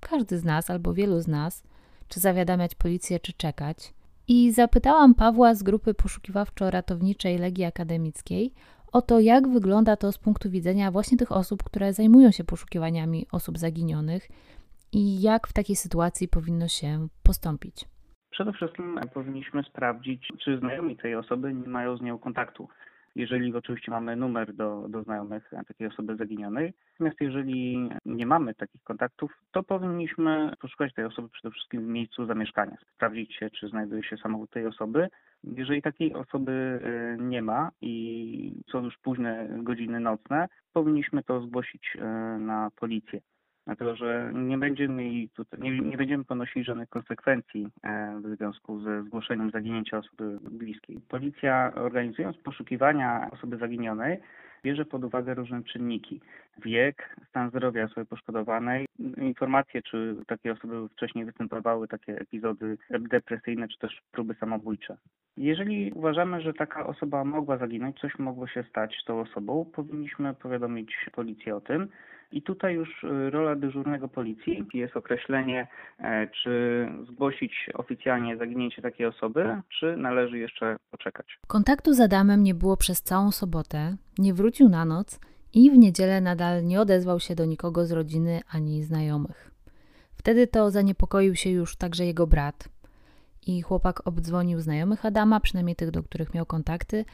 każdy 0.00 0.38
z 0.38 0.44
nas 0.44 0.70
albo 0.70 0.94
wielu 0.94 1.20
z 1.20 1.28
nas, 1.28 1.62
czy 2.08 2.20
zawiadamiać 2.20 2.74
policję, 2.74 3.20
czy 3.20 3.32
czekać. 3.32 3.94
I 4.28 4.52
zapytałam 4.52 5.14
Pawła 5.14 5.54
z 5.54 5.62
grupy 5.62 5.94
poszukiwawczo-ratowniczej 5.94 7.38
Legii 7.38 7.64
Akademickiej 7.64 8.52
o 8.92 9.02
to, 9.02 9.20
jak 9.20 9.48
wygląda 9.48 9.96
to 9.96 10.12
z 10.12 10.18
punktu 10.18 10.50
widzenia 10.50 10.90
właśnie 10.90 11.18
tych 11.18 11.32
osób, 11.32 11.62
które 11.62 11.92
zajmują 11.92 12.30
się 12.30 12.44
poszukiwaniami 12.44 13.26
osób 13.32 13.58
zaginionych 13.58 14.28
i 14.92 15.20
jak 15.20 15.46
w 15.46 15.52
takiej 15.52 15.76
sytuacji 15.76 16.28
powinno 16.28 16.68
się 16.68 17.08
postąpić. 17.22 17.86
Przede 18.30 18.52
wszystkim 18.52 19.00
powinniśmy 19.14 19.62
sprawdzić, 19.62 20.28
czy 20.38 20.58
znajomi 20.58 20.96
tej 20.96 21.14
osoby 21.14 21.54
nie 21.54 21.68
mają 21.68 21.96
z 21.96 22.02
nią 22.02 22.18
kontaktu. 22.18 22.68
Jeżeli 23.16 23.54
oczywiście 23.54 23.90
mamy 23.90 24.16
numer 24.16 24.54
do, 24.54 24.86
do 24.88 25.02
znajomych 25.02 25.50
takiej 25.68 25.86
osoby 25.86 26.16
zaginionej. 26.16 26.72
Natomiast 26.92 27.20
jeżeli 27.20 27.90
nie 28.04 28.26
mamy 28.26 28.54
takich 28.54 28.82
kontaktów, 28.82 29.32
to 29.52 29.62
powinniśmy 29.62 30.52
poszukać 30.60 30.94
tej 30.94 31.04
osoby 31.04 31.28
przede 31.28 31.50
wszystkim 31.50 31.80
w 31.80 31.88
miejscu 31.88 32.26
zamieszkania. 32.26 32.76
Sprawdzić 32.94 33.34
się, 33.34 33.50
czy 33.50 33.68
znajduje 33.68 34.02
się 34.02 34.16
samochód 34.16 34.50
tej 34.50 34.66
osoby. 34.66 35.08
Jeżeli 35.44 35.82
takiej 35.82 36.14
osoby 36.14 36.52
y, 36.52 37.22
nie 37.22 37.42
ma 37.42 37.70
i 37.80 38.62
są 38.72 38.84
już 38.84 38.98
późne 38.98 39.48
godziny 39.62 40.00
nocne, 40.00 40.48
powinniśmy 40.72 41.22
to 41.22 41.40
zgłosić 41.40 41.96
na 42.38 42.70
policję 42.76 43.20
dlatego 43.70 43.96
że 43.96 44.30
nie 44.34 44.58
będziemy, 44.58 45.28
tutaj, 45.34 45.60
nie, 45.60 45.80
nie, 45.80 45.96
będziemy 45.96 46.24
ponosić 46.24 46.66
żadnych 46.66 46.88
konsekwencji 46.88 47.68
e, 47.82 48.20
w 48.24 48.36
związku 48.36 48.80
ze 48.80 49.02
zgłoszeniem 49.02 49.50
zaginięcia 49.50 49.98
osoby 49.98 50.38
bliskiej. 50.50 51.00
Policja 51.08 51.72
organizując 51.74 52.36
poszukiwania 52.36 53.28
osoby 53.32 53.56
zaginionej 53.56 54.18
bierze 54.62 54.84
pod 54.84 55.04
uwagę 55.04 55.34
różne 55.34 55.62
czynniki. 55.62 56.20
Wiek, 56.64 57.16
stan 57.28 57.50
zdrowia 57.50 57.84
osoby 57.84 58.06
poszkodowanej, 58.06 58.86
informacje, 59.16 59.82
czy 59.82 60.16
takie 60.26 60.52
osoby 60.52 60.88
wcześniej 60.88 61.24
występowały 61.24 61.88
takie 61.88 62.18
epizody 62.18 62.78
depresyjne, 62.90 63.68
czy 63.68 63.78
też 63.78 64.02
próby 64.12 64.34
samobójcze. 64.34 64.96
Jeżeli 65.36 65.92
uważamy, 65.92 66.40
że 66.40 66.52
taka 66.52 66.86
osoba 66.86 67.24
mogła 67.24 67.56
zaginąć, 67.56 68.00
coś 68.00 68.18
mogło 68.18 68.46
się 68.46 68.64
stać 68.70 68.96
z 69.02 69.04
tą 69.04 69.20
osobą, 69.20 69.70
powinniśmy 69.72 70.34
powiadomić 70.34 70.96
policję 71.12 71.56
o 71.56 71.60
tym. 71.60 71.88
I 72.32 72.42
tutaj 72.42 72.74
już 72.74 73.04
y, 73.04 73.30
rola 73.30 73.56
dyżurnego 73.56 74.08
policji 74.08 74.66
jest 74.74 74.96
określenie, 74.96 75.66
e, 75.98 76.28
czy 76.28 76.86
zgłosić 77.06 77.70
oficjalnie 77.74 78.36
zaginięcie 78.36 78.82
takiej 78.82 79.06
osoby, 79.06 79.62
czy 79.78 79.96
należy 79.96 80.38
jeszcze 80.38 80.76
poczekać. 80.90 81.26
Kontaktu 81.46 81.92
z 81.92 82.00
Adamem 82.00 82.42
nie 82.42 82.54
było 82.54 82.76
przez 82.76 83.02
całą 83.02 83.30
sobotę, 83.30 83.96
nie 84.18 84.34
wrócił 84.34 84.68
na 84.68 84.84
noc 84.84 85.20
i 85.54 85.70
w 85.70 85.78
niedzielę 85.78 86.20
nadal 86.20 86.64
nie 86.64 86.80
odezwał 86.80 87.20
się 87.20 87.34
do 87.34 87.44
nikogo 87.44 87.86
z 87.86 87.92
rodziny 87.92 88.40
ani 88.52 88.82
znajomych. 88.82 89.50
Wtedy 90.12 90.46
to 90.46 90.70
zaniepokoił 90.70 91.34
się 91.34 91.50
już 91.50 91.76
także 91.76 92.04
jego 92.04 92.26
brat. 92.26 92.68
I 93.46 93.62
chłopak 93.62 94.06
obdzwonił 94.06 94.60
znajomych 94.60 95.06
Adama, 95.06 95.40
przynajmniej 95.40 95.76
tych, 95.76 95.90
do 95.90 96.02
których 96.02 96.34
miał 96.34 96.46
kontakty, 96.46 97.04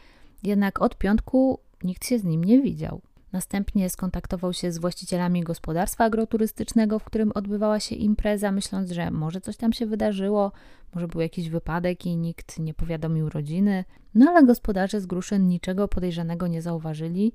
jednak 0.43 0.83
od 0.83 0.99
piątku 0.99 1.61
nikt 1.85 2.07
się 2.07 2.19
z 2.19 2.25
nim 2.25 2.45
nie 2.45 2.63
widział. 2.63 3.01
Następnie 3.37 3.90
skontaktował 3.90 4.52
się 4.52 4.73
z 4.73 4.78
właścicielami 4.78 5.43
gospodarstwa 5.43 6.05
agroturystycznego, 6.05 6.99
w 6.99 7.05
którym 7.05 7.33
odbywała 7.35 7.81
się 7.81 7.95
impreza, 7.95 8.52
myśląc, 8.52 8.90
że 8.90 9.11
może 9.11 9.40
coś 9.40 9.57
tam 9.57 9.73
się 9.73 9.87
wydarzyło, 9.87 10.52
może 10.95 11.09
był 11.09 11.21
jakiś 11.21 11.49
wypadek 11.49 12.07
i 12.07 12.16
nikt 12.16 12.59
nie 12.59 12.75
powiadomił 12.75 13.28
rodziny. 13.28 13.85
No 14.14 14.31
ale 14.31 14.47
gospodarze 14.47 15.00
z 15.00 15.07
Gruszyn 15.07 15.49
niczego 15.49 15.88
podejrzanego 15.88 16.47
nie 16.47 16.62
zauważyli. 16.62 17.33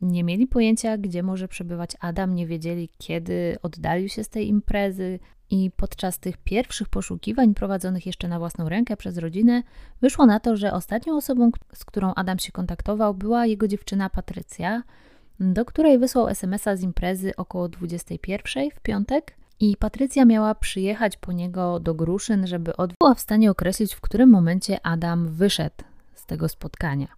Nie 0.00 0.24
mieli 0.24 0.46
pojęcia, 0.46 0.98
gdzie 0.98 1.22
może 1.22 1.48
przebywać 1.48 1.90
Adam, 2.00 2.34
nie 2.34 2.46
wiedzieli, 2.46 2.88
kiedy 2.98 3.56
oddalił 3.62 4.08
się 4.08 4.24
z 4.24 4.28
tej 4.28 4.48
imprezy. 4.48 5.18
I 5.50 5.70
podczas 5.76 6.18
tych 6.18 6.36
pierwszych 6.36 6.88
poszukiwań, 6.88 7.54
prowadzonych 7.54 8.06
jeszcze 8.06 8.28
na 8.28 8.38
własną 8.38 8.68
rękę 8.68 8.96
przez 8.96 9.18
rodzinę, 9.18 9.62
wyszło 10.00 10.26
na 10.26 10.40
to, 10.40 10.56
że 10.56 10.72
ostatnią 10.72 11.16
osobą, 11.16 11.50
z 11.74 11.84
którą 11.84 12.14
Adam 12.14 12.38
się 12.38 12.52
kontaktował, 12.52 13.14
była 13.14 13.46
jego 13.46 13.68
dziewczyna 13.68 14.10
Patrycja 14.10 14.82
do 15.42 15.64
której 15.64 15.98
wysłał 15.98 16.28
SMS-a 16.28 16.76
z 16.76 16.82
imprezy 16.82 17.36
około 17.36 17.68
21 17.68 18.70
w 18.70 18.80
piątek 18.80 19.36
i 19.60 19.76
Patrycja 19.76 20.24
miała 20.24 20.54
przyjechać 20.54 21.16
po 21.16 21.32
niego 21.32 21.80
do 21.80 21.94
Gruszyn, 21.94 22.46
żeby 22.46 22.76
od... 22.76 22.92
była 23.00 23.14
w 23.14 23.20
stanie 23.20 23.50
określić, 23.50 23.94
w 23.94 24.00
którym 24.00 24.30
momencie 24.30 24.86
Adam 24.86 25.28
wyszedł 25.28 25.84
z 26.14 26.26
tego 26.26 26.48
spotkania. 26.48 27.08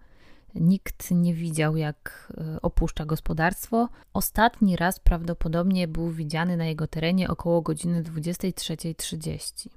Nikt 0.55 1.11
nie 1.11 1.35
widział, 1.35 1.77
jak 1.77 2.33
e, 2.39 2.63
opuszcza 2.63 3.05
gospodarstwo. 3.05 3.89
Ostatni 4.13 4.77
raz 4.77 5.01
prawdopodobnie 5.01 5.89
był 5.89 6.11
widziany 6.11 6.57
na 6.57 6.67
jego 6.67 6.87
terenie 6.87 7.29
około 7.29 7.63
godziny 7.63 8.03
23.30. 8.03 9.69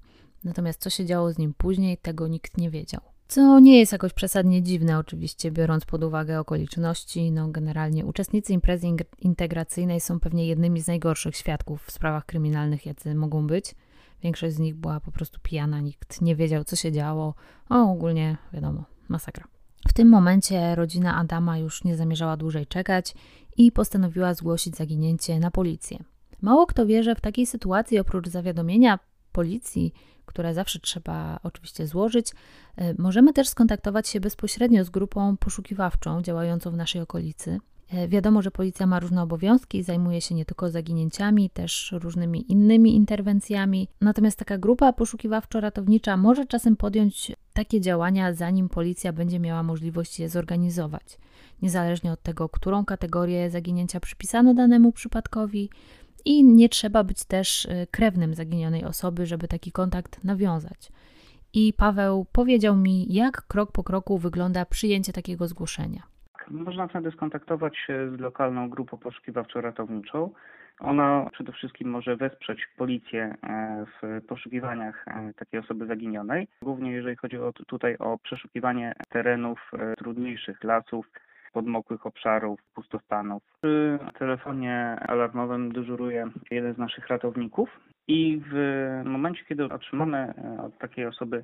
Natomiast 0.44 0.82
co 0.82 0.89
się 0.89 1.06
działo 1.06 1.34
z 1.34 1.38
nim 1.38 1.54
później, 1.54 1.98
tego 1.98 2.27
nikt 2.27 2.58
nie 2.58 2.70
wiedział. 2.70 3.01
Co 3.28 3.60
nie 3.60 3.80
jest 3.80 3.92
jakoś 3.92 4.14
przesadnie 4.14 4.64
dziwne, 4.64 4.98
oczywiście, 4.98 5.52
biorąc 5.52 5.86
pod 5.86 6.04
uwagę 6.04 6.40
okoliczności. 6.40 7.32
No, 7.32 7.48
generalnie 7.48 8.06
uczestnicy 8.06 8.54
imprezy 8.54 8.88
integracyjnej 9.20 10.02
są 10.02 10.20
pewnie 10.20 10.48
jednymi 10.48 10.82
z 10.82 10.88
najgorszych 10.88 11.36
świadków 11.36 11.84
w 11.86 11.92
sprawach 11.92 12.26
kryminalnych, 12.26 12.86
jacy 12.86 13.16
mogą 13.16 13.48
być. 13.48 13.76
Większość 14.24 14.56
z 14.56 14.60
nich 14.60 14.76
była 14.76 15.00
po 15.00 15.12
prostu 15.12 15.40
pijana, 15.44 15.82
nikt 15.82 16.22
nie 16.22 16.36
wiedział, 16.36 16.64
co 16.64 16.76
się 16.76 16.92
działo. 16.92 17.34
O, 17.70 17.92
ogólnie, 17.92 18.38
wiadomo, 18.54 18.84
masakra. 19.08 19.48
W 19.88 19.94
tym 19.94 20.10
momencie 20.10 20.76
rodzina 20.76 21.16
Adama 21.16 21.58
już 21.58 21.84
nie 21.84 21.96
zamierzała 21.96 22.38
dłużej 22.38 22.68
czekać 22.68 23.14
i 23.58 23.72
postanowiła 23.72 24.34
zgłosić 24.34 24.76
zaginięcie 24.76 25.40
na 25.40 25.52
policję. 25.52 26.04
Mało 26.42 26.66
kto 26.66 26.86
wie, 26.86 27.04
że 27.04 27.16
w 27.16 27.22
takiej 27.22 27.46
sytuacji, 27.46 28.00
oprócz 28.00 28.28
zawiadomienia 28.28 29.00
policji, 29.32 29.94
które 30.28 30.54
zawsze 30.54 30.80
trzeba 30.80 31.40
oczywiście 31.44 31.88
złożyć, 31.88 32.32
e, 32.76 32.94
możemy 32.98 33.34
też 33.34 33.48
skontaktować 33.48 34.08
się 34.08 34.20
bezpośrednio 34.20 34.84
z 34.84 34.90
grupą 34.90 35.38
poszukiwawczą 35.38 36.22
działającą 36.22 36.72
w 36.72 36.78
naszej 36.78 37.02
okolicy. 37.02 37.60
E, 37.90 38.08
wiadomo, 38.08 38.42
że 38.42 38.52
policja 38.52 38.88
ma 38.88 39.00
różne 39.00 39.22
obowiązki, 39.22 39.84
zajmuje 39.84 40.22
się 40.22 40.36
nie 40.36 40.46
tylko 40.46 40.70
zaginięciami, 40.70 41.50
też 41.50 41.94
różnymi 42.02 42.52
innymi 42.52 42.96
interwencjami. 42.96 43.88
Natomiast 44.02 44.40
taka 44.40 44.58
grupa 44.58 44.94
poszukiwawczo-ratownicza 44.94 46.18
może 46.18 46.46
czasem 46.46 46.76
podjąć 46.76 47.32
takie 47.54 47.82
działania, 47.82 48.34
zanim 48.34 48.70
policja 48.70 49.14
będzie 49.14 49.40
miała 49.40 49.64
możliwość 49.64 50.20
je 50.20 50.30
zorganizować. 50.30 51.18
Niezależnie 51.62 52.12
od 52.12 52.22
tego, 52.22 52.50
którą 52.50 52.86
kategorię 52.86 53.50
zaginięcia 53.50 54.00
przypisano 54.00 54.54
danemu 54.54 54.92
przypadkowi, 54.92 55.70
i 56.28 56.44
nie 56.44 56.70
trzeba 56.70 57.04
być 57.04 57.26
też 57.26 57.66
y, 57.66 57.88
krewnym 57.92 58.34
zaginionej 58.34 58.86
osoby, 58.86 59.26
żeby 59.26 59.48
taki 59.48 59.72
kontakt 59.72 60.24
nawiązać. 60.24 60.92
I 61.54 61.74
Paweł 61.78 62.26
powiedział 62.34 62.76
mi, 62.76 63.14
jak 63.14 63.42
krok 63.48 63.72
po 63.72 63.84
kroku 63.84 64.18
wygląda 64.18 64.66
przyjęcie 64.66 65.14
takiego 65.14 65.48
zgłoszenia. 65.48 66.02
Można 66.52 66.88
wtedy 66.88 67.12
skontaktować 67.12 67.78
się 67.78 68.12
z 68.18 68.20
lokalną 68.20 68.70
grupą 68.70 68.98
poszukiwawczo-ratowniczą. 68.98 70.30
Ona 70.80 71.30
przede 71.32 71.52
wszystkim 71.52 71.90
może 71.90 72.16
wesprzeć 72.16 72.68
policję 72.78 73.36
e, 73.44 73.86
w 73.86 74.26
poszukiwaniach 74.28 75.08
e, 75.08 75.34
takiej 75.34 75.60
osoby 75.60 75.86
zaginionej, 75.86 76.48
głównie 76.62 76.92
jeżeli 76.92 77.16
chodzi 77.16 77.38
o, 77.38 77.54
tutaj 77.54 77.98
o 77.98 78.18
przeszukiwanie 78.18 78.94
terenów 79.10 79.72
e, 79.74 79.96
trudniejszych, 79.96 80.64
lasów, 80.64 81.10
podmokłych 81.51 82.06
obszarów, 82.06 82.60
pustostanów. 82.75 83.44
Przy 83.62 84.00
telefonie 84.20 84.98
alarmowym 85.08 85.72
dyżuruje 85.72 86.27
jeden 86.51 86.74
z 86.74 86.77
naszych 86.77 87.08
ratowników 87.08 87.70
i 88.08 88.42
w 88.51 88.56
momencie, 89.06 89.44
kiedy 89.48 89.66
otrzymamy 89.66 90.18
e, 90.18 90.62
od 90.63 90.77
takiej 90.77 91.06
osoby 91.06 91.44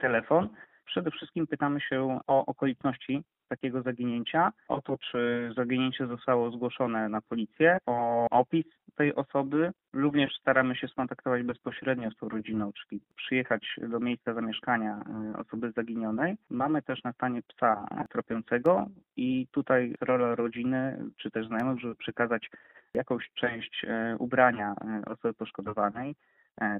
telefon, 0.00 0.48
przede 0.84 1.10
wszystkim 1.10 1.46
pytamy 1.46 1.80
się 1.80 2.20
o 2.26 2.46
okoliczności 2.46 3.22
takiego 3.48 3.82
zaginięcia, 3.82 4.52
o 4.68 4.82
to, 4.82 4.98
czy 4.98 5.50
zaginięcie 5.56 6.06
zostało 6.06 6.50
zgłoszone 6.50 7.08
na 7.08 7.20
policję, 7.20 7.78
o 7.86 8.26
opis 8.30 8.66
tej 8.96 9.14
osoby. 9.14 9.72
Również 9.92 10.32
staramy 10.40 10.76
się 10.76 10.88
skontaktować 10.88 11.42
bezpośrednio 11.42 12.10
z 12.10 12.16
tą 12.16 12.28
rodziną, 12.28 12.72
czyli 12.72 13.00
przyjechać 13.16 13.76
do 13.88 14.00
miejsca 14.00 14.34
zamieszkania 14.34 14.96
e, 14.96 15.38
osoby 15.38 15.72
zaginionej. 15.76 16.36
Mamy 16.50 16.82
też 16.82 17.04
na 17.04 17.12
stanie 17.12 17.42
psa 17.42 17.86
tropiącego 18.10 18.86
i 19.16 19.46
tutaj 19.50 19.94
rola 20.00 20.34
rodziny 20.34 21.04
czy 21.16 21.30
też 21.30 21.46
znajomych, 21.46 21.80
żeby 21.80 21.94
przekazać 21.94 22.50
jakąś 22.94 23.30
część 23.34 23.84
e, 23.84 24.16
ubrania 24.18 24.74
e, 24.80 25.02
osoby 25.06 25.34
poszkodowanej, 25.34 26.14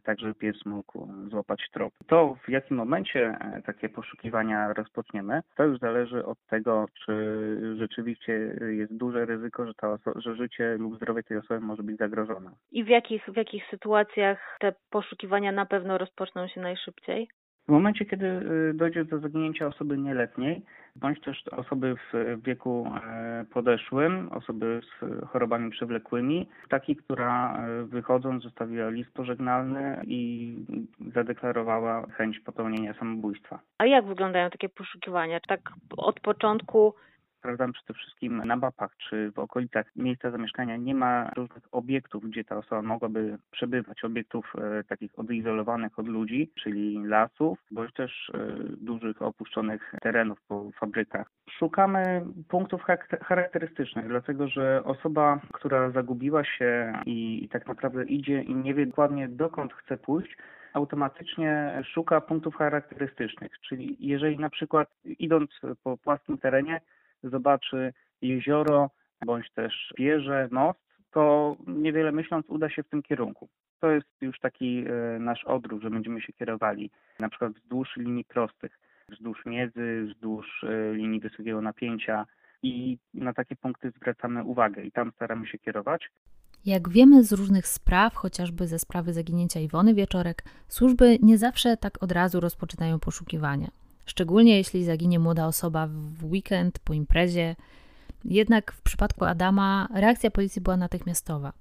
tak 0.05 0.21
żeby 0.21 0.35
pies 0.35 0.57
mógł 0.67 1.09
złapać 1.31 1.69
trop. 1.73 1.95
To 2.07 2.37
w 2.47 2.49
jakim 2.49 2.77
momencie 2.77 3.37
e, 3.41 3.63
takie 3.63 3.89
poszukiwania 3.89 4.73
rozpoczniemy, 4.73 5.41
to 5.57 5.65
już 5.65 5.79
zależy 5.79 6.25
od 6.25 6.39
tego, 6.47 6.87
czy 7.05 7.15
rzeczywiście 7.79 8.33
jest 8.69 8.97
duże 8.97 9.27
ryzyko, 9.27 9.67
że, 9.67 9.75
ta 9.75 9.99
że 10.17 10.37
życie 10.37 10.77
lub 10.79 10.97
zdrowie 10.97 11.23
tej 11.23 11.37
osoby 11.37 11.61
może 11.61 11.83
być 11.83 11.97
zagrożone. 11.97 12.51
I 12.73 12.85
w 12.85 12.89
jakich, 12.89 13.25
w 13.25 13.37
jakich 13.37 13.67
sytuacjach 13.71 14.57
te 14.61 14.75
poszukiwania 14.91 15.53
na 15.53 15.67
pewno 15.67 15.99
rozpoczną 15.99 16.49
się 16.49 16.61
najszybciej? 16.61 17.29
W 17.69 17.73
momencie, 17.73 18.05
kiedy 18.05 18.27
y, 18.27 18.75
dojdzie 18.75 19.05
do 19.05 19.19
zaginięcia 19.19 19.67
osoby 19.67 19.99
nieletniej, 19.99 20.63
bądź 20.97 21.21
też 21.21 21.49
osoby 21.49 21.95
w 22.13 22.43
wieku 22.43 22.93
e, 23.05 23.45
podeszłym, 23.53 24.29
osoby 24.33 24.81
z 24.83 25.25
chorobami 25.29 25.71
przewlekłymi, 25.71 26.49
takiej, 26.69 26.97
która 26.97 27.57
e, 27.57 27.85
wychodząc 27.85 28.43
zostawiła 28.43 28.89
list 28.91 29.13
pożegnalny 29.13 30.01
i 30.07 30.55
zadeklarowała 31.15 32.07
chęć 32.07 32.41
popełnienia 32.41 32.95
samobójstwa. 32.95 33.59
A 33.79 33.87
jak 33.87 34.05
wyglądają 34.05 34.51
takie 34.51 34.69
poszukiwania? 34.69 35.41
Tak 35.49 35.61
od 35.97 36.21
początku 36.21 36.95
sprawdzamy 37.45 37.73
przede 37.73 37.95
wszystkim 37.95 38.43
na 38.45 38.57
mapach, 38.57 38.97
czy 38.97 39.31
w 39.31 39.39
okolicach 39.39 39.87
miejsca 39.97 40.31
zamieszkania 40.31 40.77
nie 40.77 40.95
ma 40.95 41.31
różnych 41.37 41.65
obiektów, 41.73 42.25
gdzie 42.25 42.45
ta 42.45 42.57
osoba 42.57 42.83
mogłaby 42.83 43.39
przebywać, 43.51 44.05
obiektów 44.05 44.53
e, 44.59 44.85
takich 44.85 45.19
odizolowanych 45.19 45.99
od 45.99 46.09
ludzi, 46.09 46.51
czyli 46.55 47.07
lasów, 47.07 47.59
bądź 47.71 47.93
też 47.93 48.33
e, 48.35 48.39
dużych 48.77 49.23
opuszczonych 49.23 49.95
terenów 50.03 50.39
po 50.49 50.71
fabrykach. 50.81 51.31
Szukamy 51.51 52.27
punktów 52.49 52.83
charakterystycznych, 53.23 54.09
dlatego 54.09 54.49
że 54.49 54.85
osoba, 54.85 55.41
która 55.53 55.91
zagubiła 55.91 56.45
się 56.45 56.93
i, 57.07 57.45
i 57.45 57.49
tak 57.49 57.67
naprawdę 57.67 58.05
idzie 58.05 58.43
i 58.43 58.55
nie 58.55 58.75
wie 58.75 58.87
dokładnie 58.87 59.29
dokąd 59.29 59.73
chce 59.73 59.97
pójść, 59.97 60.37
automatycznie 60.73 61.83
szuka 61.85 62.21
punktów 62.21 62.57
charakterystycznych. 62.57 63.53
Czyli 63.61 63.97
jeżeli 64.01 64.39
na 64.39 64.51
przykład 64.51 64.89
idąc 65.05 65.51
po 65.83 65.97
płaskim 65.97 66.39
terenie 66.39 66.81
zobaczy 67.31 67.93
jezioro 68.23 68.91
bądź 69.27 69.51
też 69.51 69.93
wieżę, 69.99 70.49
most, 70.51 70.79
to 71.11 71.57
niewiele 71.67 72.13
myśląc 72.13 72.47
uda 72.49 72.71
się 72.71 72.83
w 72.83 72.89
tym 72.89 73.03
kierunku. 73.03 73.49
To 73.81 73.91
jest 73.91 74.09
już 74.21 74.41
taki 74.41 74.85
e, 74.87 75.19
nasz 75.19 75.45
odruch, 75.45 75.83
że 75.83 75.91
będziemy 75.91 76.21
się 76.21 76.33
kierowali 76.33 76.91
na 77.21 77.29
przykład 77.29 77.53
wzdłuż 77.53 77.97
linii 77.97 78.25
prostych, 78.25 78.79
wzdłuż 79.09 79.47
miedzy, 79.47 80.07
wzdłuż 80.09 80.65
e, 80.65 80.95
linii 80.95 81.21
wysokiego 81.21 81.61
napięcia 81.61 82.27
i 82.63 82.99
na 83.15 83.33
takie 83.33 83.57
punkty 83.57 83.91
zwracamy 83.91 84.45
uwagę 84.45 84.83
i 84.85 84.93
tam 84.93 85.13
staramy 85.13 85.47
się 85.47 85.59
kierować. 85.59 86.11
Jak 86.65 86.89
wiemy 86.89 87.23
z 87.23 87.33
różnych 87.33 87.67
spraw, 87.67 88.15
chociażby 88.15 88.67
ze 88.67 88.79
sprawy 88.79 89.13
zaginięcia 89.13 89.61
Iwony 89.61 89.95
Wieczorek, 89.95 90.43
służby 90.69 91.19
nie 91.23 91.39
zawsze 91.39 91.77
tak 91.77 92.03
od 92.03 92.13
razu 92.13 92.41
rozpoczynają 92.41 93.01
poszukiwania 93.01 93.69
szczególnie 94.07 94.57
jeśli 94.57 94.85
zaginie 94.85 95.19
młoda 95.19 95.47
osoba 95.47 95.87
w 95.87 96.25
weekend, 96.25 96.79
po 96.79 96.93
imprezie. 96.93 97.57
Jednak 98.25 98.73
w 98.73 98.83
przypadku 98.83 99.25
Adama 99.25 99.89
reakcja 99.95 100.31
policji 100.31 100.63
była 100.63 100.77
natychmiastowa. 100.77 101.53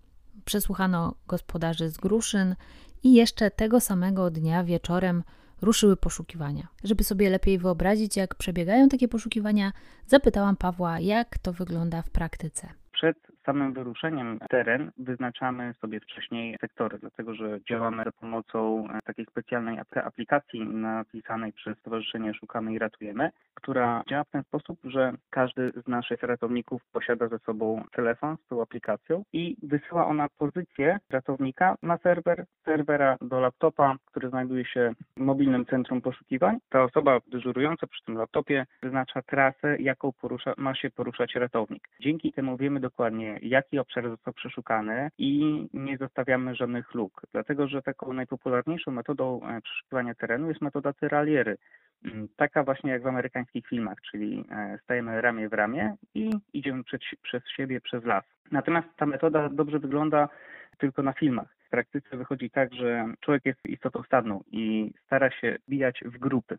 Przesłuchano 0.46 1.16
gospodarzy 1.28 1.90
z 1.90 1.98
Gruszyn 1.98 2.56
i 3.04 3.14
jeszcze 3.14 3.52
tego 3.52 3.80
samego 3.80 4.30
dnia 4.30 4.64
wieczorem 4.64 5.24
ruszyły 5.62 5.98
poszukiwania. 5.98 6.68
Żeby 6.84 7.04
sobie 7.04 7.30
lepiej 7.30 7.58
wyobrazić, 7.58 8.18
jak 8.18 8.36
przebiegają 8.36 8.90
takie 8.90 9.08
poszukiwania, 9.08 9.72
zapytałam 10.08 10.56
Pawła, 10.56 11.00
jak 11.00 11.38
to 11.38 11.54
wygląda 11.54 12.02
w 12.02 12.10
praktyce. 12.10 12.70
Przed 12.92 13.18
samym 13.46 13.74
wyruszeniem 13.74 14.40
teren 14.50 14.92
wyznaczamy 14.98 15.74
sobie 15.82 16.00
wcześniej 16.00 16.58
sektory, 16.62 16.98
dlatego 17.00 17.36
że 17.36 17.60
działamy 17.70 18.04
za 18.04 18.12
pomocą 18.12 18.88
e, 18.90 19.00
takiej 19.04 19.26
specjalnej 19.26 19.80
aplikacji 20.06 20.66
napisanej 20.66 21.54
przez 21.54 21.78
Stowarzyszenie 21.78 22.34
Szukamy 22.34 22.74
i 22.74 22.80
Ratujemy, 22.80 23.30
która 23.54 24.04
działa 24.10 24.24
w 24.24 24.30
ten 24.30 24.44
sposób, 24.44 24.80
że 24.84 25.14
każdy 25.30 25.72
z 25.86 25.88
naszych 25.88 26.24
ratowników 26.24 26.82
posiada 26.92 27.28
ze 27.28 27.40
sobą 27.40 27.84
telefon 27.92 28.38
z 28.46 28.48
tą 28.48 28.62
aplikacją 28.62 29.24
i 29.34 29.58
wysyła 29.64 30.08
ona 30.08 30.28
pozycję 30.38 31.00
ratownika 31.10 31.76
na 31.82 31.98
serwer, 31.98 32.46
serwera 32.66 33.18
do 33.22 33.40
laptopa, 33.40 33.96
który 34.06 34.30
znajduje 34.30 34.66
się 34.66 34.94
w 35.18 35.20
mobilnym 35.20 35.66
centrum 35.66 36.02
poszukiwań. 36.02 36.58
Ta 36.70 36.84
osoba 36.84 37.20
dyżurująca 37.28 37.88
przy 37.88 38.04
tym 38.04 38.18
laptopie 38.18 38.66
wyznacza 38.84 39.22
trasę, 39.22 39.78
jaką 39.80 40.12
porusza, 40.12 40.54
ma 40.58 40.76
się 40.76 40.90
poruszać 40.90 41.36
ratownik. 41.36 41.90
Dzięki 42.00 42.34
temu 42.34 42.58
wiemy 42.58 42.80
dokładnie, 42.80 43.33
jaki 43.42 43.80
obszar 43.80 44.10
został 44.10 44.34
przeszukany 44.34 45.10
i 45.18 45.66
nie 45.74 45.98
zostawiamy 45.98 46.56
żadnych 46.56 46.94
luk, 46.94 47.22
dlatego 47.32 47.68
że 47.68 47.82
taką 47.82 48.13
najpopularniejszą 48.13 48.92
metodą 48.92 49.42
e, 49.44 49.62
przeszukiwania 49.62 50.16
terenu 50.16 50.48
jest 50.50 50.62
metoda 50.62 50.94
tyraliery. 50.94 51.58
Mm, 52.05 52.27
taka 52.36 52.64
właśnie 52.64 52.92
jak 52.92 53.03
w 53.03 53.07
amerykańskich 53.07 53.68
filmach, 53.68 53.98
czyli 54.12 54.46
e, 54.51 54.77
stajemy 54.84 55.22
ramię 55.22 55.50
w 55.50 55.53
ramię 55.53 55.96
i 56.16 56.31
idziemy 56.53 56.84
przed, 56.84 57.01
przez 57.22 57.44
siebie 57.57 57.81
przez 57.81 58.03
las. 58.03 58.24
Natomiast 58.51 58.88
ta 58.98 59.05
metoda 59.05 59.50
dobrze 59.50 59.79
wygląda 59.79 60.29
tylko 60.77 61.03
na 61.03 61.14
filmach. 61.14 61.48
W 61.68 61.70
praktyce 61.70 62.18
wychodzi 62.18 62.50
tak, 62.50 62.74
że 62.74 63.05
człowiek 63.20 63.46
jest 63.46 63.60
istotą 63.66 64.03
stadną 64.03 64.44
i 64.51 64.94
stara 65.05 65.31
się 65.31 65.57
bijać 65.70 66.00
w 66.05 66.18
grupy. 66.18 66.57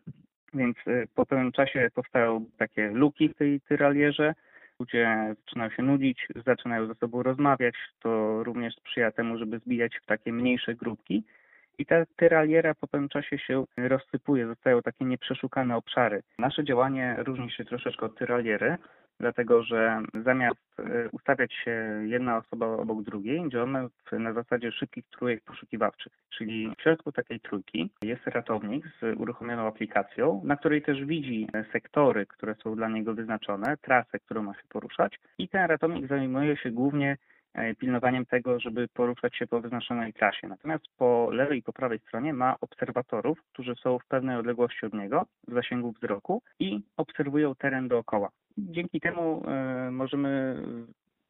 Więc 0.54 0.76
e, 0.86 1.06
po 1.14 1.26
pewnym 1.26 1.52
czasie 1.52 1.90
powstają 1.94 2.46
takie 2.58 2.90
luki 2.90 3.28
w 3.28 3.34
tej 3.34 3.60
tyralierze, 3.60 4.34
ludzie 4.84 5.34
zaczynają 5.44 5.70
się 5.70 5.82
nudzić, 5.82 6.26
zaczynają 6.46 6.86
ze 6.86 6.94
sobą 6.94 7.22
rozmawiać, 7.22 7.74
to 8.00 8.42
również 8.44 8.74
sprzyja 8.76 9.12
temu, 9.12 9.38
żeby 9.38 9.58
zbijać 9.58 9.92
w 10.02 10.06
takie 10.06 10.32
mniejsze 10.32 10.74
grupki. 10.74 11.24
I 11.78 11.86
ta 11.86 11.96
tyraliera 12.16 12.74
po 12.74 12.86
pewnym 12.86 13.08
czasie 13.08 13.38
się 13.38 13.64
rozsypuje, 13.76 14.46
zostają 14.46 14.82
takie 14.82 15.04
nieprzeszukane 15.04 15.76
obszary. 15.76 16.22
Nasze 16.38 16.64
działanie 16.64 17.16
różni 17.18 17.50
się 17.50 17.64
troszeczkę 17.64 18.06
od 18.06 18.18
tyraliery, 18.18 18.76
dlatego 19.20 19.62
że 19.62 20.02
zamiast 20.24 20.60
e, 20.78 21.08
ustawiać 21.12 21.52
się 21.64 22.02
jedna 22.06 22.36
osoba 22.36 22.66
obok 22.66 23.02
drugiej, 23.02 23.48
działamy 23.48 23.88
na 24.12 24.32
zasadzie 24.32 24.72
szybkich 24.72 25.04
trójek 25.10 25.44
poszukiwawczych. 25.44 26.12
Czyli 26.30 26.72
w 26.78 26.82
środku 26.82 27.12
takiej 27.12 27.40
trójki 27.40 27.90
jest 28.02 28.26
ratownik 28.26 28.84
z 29.00 29.20
uruchomioną 29.20 29.66
aplikacją, 29.66 30.40
na 30.44 30.56
której 30.56 30.82
też 30.82 31.04
widzi 31.04 31.48
sektory, 31.72 32.26
które 32.26 32.54
są 32.54 32.76
dla 32.76 32.88
niego 32.88 33.14
wyznaczone, 33.14 33.76
trasę, 33.76 34.18
którą 34.18 34.42
ma 34.42 34.54
się 34.54 34.68
poruszać 34.68 35.20
i 35.38 35.48
ten 35.48 35.66
ratownik 35.66 36.08
zajmuje 36.08 36.56
się 36.56 36.70
głównie 36.70 37.16
e, 37.54 37.74
pilnowaniem 37.74 38.26
tego, 38.26 38.60
żeby 38.60 38.88
poruszać 38.88 39.36
się 39.36 39.46
po 39.46 39.60
wyznaczonej 39.60 40.12
trasie. 40.12 40.48
Natomiast 40.48 40.84
po 40.96 41.30
lewej 41.32 41.58
i 41.58 41.62
po 41.62 41.72
prawej 41.72 41.98
stronie 41.98 42.32
ma 42.32 42.56
obserwatorów, 42.60 43.38
którzy 43.52 43.74
są 43.74 43.98
w 43.98 44.06
pewnej 44.06 44.36
odległości 44.36 44.86
od 44.86 44.94
niego, 44.94 45.26
w 45.48 45.54
zasięgu 45.54 45.92
wzroku 45.92 46.42
i 46.58 46.80
obserwują 46.96 47.54
teren 47.54 47.88
dookoła. 47.88 48.30
Dzięki 48.58 49.00
temu 49.00 49.42
e, 49.46 49.90
możemy 49.90 50.62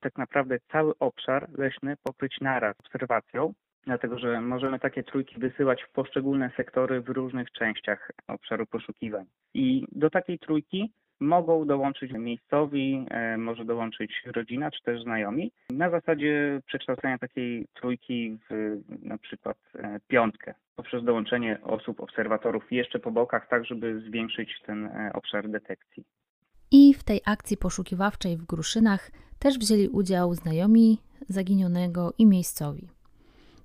tak 0.01 0.19
naprawdę 0.19 0.59
cały 0.73 0.93
obszar 0.99 1.49
leśny 1.59 1.97
pokryć 2.03 2.41
naraz 2.41 2.81
obserwacją, 2.81 3.53
dlatego 3.87 4.19
że 4.19 4.41
możemy 4.41 4.79
takie 4.79 5.03
trójki 5.03 5.39
wysyłać 5.39 5.83
w 5.83 5.93
poszczególne 5.93 6.51
sektory 6.57 7.01
w 7.01 7.09
różnych 7.09 7.51
częściach 7.51 8.11
obszaru 8.29 8.67
poszukiwań. 8.67 9.25
I 9.55 9.87
do 9.93 10.11
takiej 10.11 10.39
trójki 10.39 10.93
mogą 11.21 11.67
dołączyć 11.67 12.13
miejscowi, 12.13 13.07
e, 13.11 13.37
może 13.37 13.65
dołączyć 13.65 14.23
rodzina 14.27 14.71
czy 14.71 14.83
też 14.83 15.03
znajomi, 15.03 15.53
na 15.71 15.91
zasadzie 15.91 16.61
przekształcenia 16.67 17.19
takiej 17.19 17.67
trójki 17.75 18.39
w 18.51 18.77
na 19.03 19.19
przykład 19.19 19.57
e, 19.75 20.01
piątkę 20.09 20.55
poprzez 20.77 21.05
dołączenie 21.05 21.59
osób, 21.63 22.01
obserwatorów 22.01 22.73
jeszcze 22.73 22.99
po 22.99 23.11
bokach, 23.11 23.49
tak 23.49 23.65
żeby 23.65 24.01
zwiększyć 24.01 24.61
ten 24.67 24.91
obszar 25.15 25.49
detekcji. 25.49 26.05
I 26.77 26.95
w 26.95 27.03
tej 27.03 27.21
akcji 27.25 27.57
poszukiwawczej 27.57 28.37
w 28.37 28.47
Gruszynach 28.47 29.11
też 29.39 29.59
wzięli 29.59 29.89
udział 29.89 30.35
znajomi 30.35 30.99
zaginionego 31.29 32.13
i 32.19 32.27
miejscowi. 32.27 32.89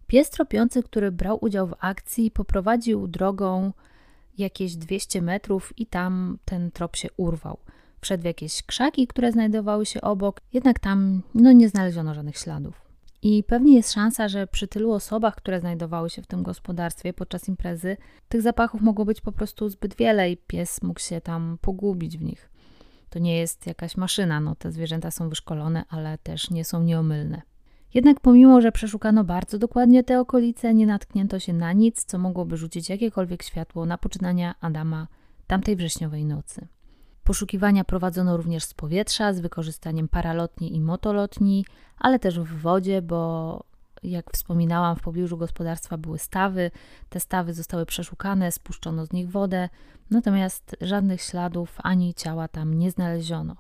Pies 0.08 0.30
tropiący, 0.30 0.84
który 0.84 1.12
brał 1.12 1.38
udział 1.42 1.68
w 1.68 1.76
akcji, 1.80 2.32
poprowadził 2.32 3.08
drogą 3.08 3.74
jakieś 4.38 4.76
200 4.76 5.22
metrów 5.22 5.74
i 5.78 5.86
tam 5.86 6.38
ten 6.46 6.72
trop 6.72 6.96
się 6.96 7.08
urwał. 7.18 7.58
Wszedł 8.02 8.22
w 8.22 8.26
jakieś 8.26 8.64
krzaki, 8.64 9.08
które 9.08 9.32
znajdowały 9.32 9.86
się 9.86 10.02
obok, 10.02 10.42
jednak 10.54 10.80
tam 10.80 11.22
no, 11.34 11.52
nie 11.52 11.70
znaleziono 11.70 12.14
żadnych 12.14 12.38
śladów. 12.38 12.82
I 13.22 13.44
pewnie 13.44 13.76
jest 13.76 13.92
szansa, 13.92 14.28
że 14.28 14.48
przy 14.48 14.68
tylu 14.68 14.92
osobach, 14.92 15.36
które 15.36 15.60
znajdowały 15.60 16.10
się 16.10 16.22
w 16.22 16.28
tym 16.28 16.44
gospodarstwie 16.44 17.14
podczas 17.14 17.48
imprezy, 17.48 17.98
tych 18.30 18.42
zapachów 18.42 18.82
mogło 18.82 19.06
być 19.06 19.22
po 19.22 19.32
prostu 19.32 19.70
zbyt 19.70 19.96
wiele 19.96 20.32
i 20.32 20.38
pies 20.38 20.82
mógł 20.84 21.00
się 21.00 21.22
tam 21.22 21.58
pogubić 21.62 22.18
w 22.18 22.22
nich. 22.22 22.50
To 23.10 23.20
nie 23.20 23.38
jest 23.38 23.68
jakaś 23.68 23.98
maszyna, 23.98 24.40
no 24.40 24.56
te 24.56 24.72
zwierzęta 24.72 25.12
są 25.12 25.30
wyszkolone, 25.30 25.84
ale 25.90 26.18
też 26.18 26.50
nie 26.50 26.66
są 26.66 26.84
nieomylne. 26.84 27.42
Jednak 27.94 28.20
pomimo, 28.20 28.62
że 28.62 28.72
przeszukano 28.72 29.24
bardzo 29.24 29.58
dokładnie 29.58 30.04
te 30.04 30.20
okolice, 30.20 30.74
nie 30.74 30.88
natknięto 30.88 31.40
się 31.40 31.54
na 31.54 31.74
nic, 31.74 32.06
co 32.06 32.18
mogłoby 32.18 32.58
rzucić 32.58 32.90
jakiekolwiek 32.90 33.44
światło 33.44 33.86
na 33.86 33.98
poczynania 33.98 34.56
Adama 34.62 35.08
tamtej 35.48 35.76
wrześniowej 35.76 36.26
nocy. 36.26 36.68
Poszukiwania 37.24 37.84
prowadzono 37.84 38.38
również 38.38 38.64
z 38.64 38.74
powietrza, 38.74 39.34
z 39.34 39.40
wykorzystaniem 39.40 40.08
paralotni 40.08 40.76
i 40.76 40.82
motolotni, 40.82 41.66
ale 41.98 42.20
też 42.20 42.40
w 42.40 42.62
wodzie, 42.62 43.02
bo 43.02 43.64
jak 44.04 44.32
wspominałam, 44.32 44.96
w 44.96 45.02
pobliżu 45.02 45.38
gospodarstwa 45.38 45.98
były 45.98 46.20
stawy. 46.20 46.72
Te 47.10 47.20
stawy 47.20 47.54
zostały 47.54 47.86
przeszukane, 47.86 48.52
spuszczono 48.52 49.06
z 49.06 49.12
nich 49.12 49.32
wodę, 49.32 49.70
natomiast 50.12 50.76
żadnych 50.82 51.22
śladów 51.22 51.78
ani 51.84 52.14
ciała 52.14 52.48
tam 52.48 52.74
nie 52.74 52.92
znaleziono. 52.92 53.56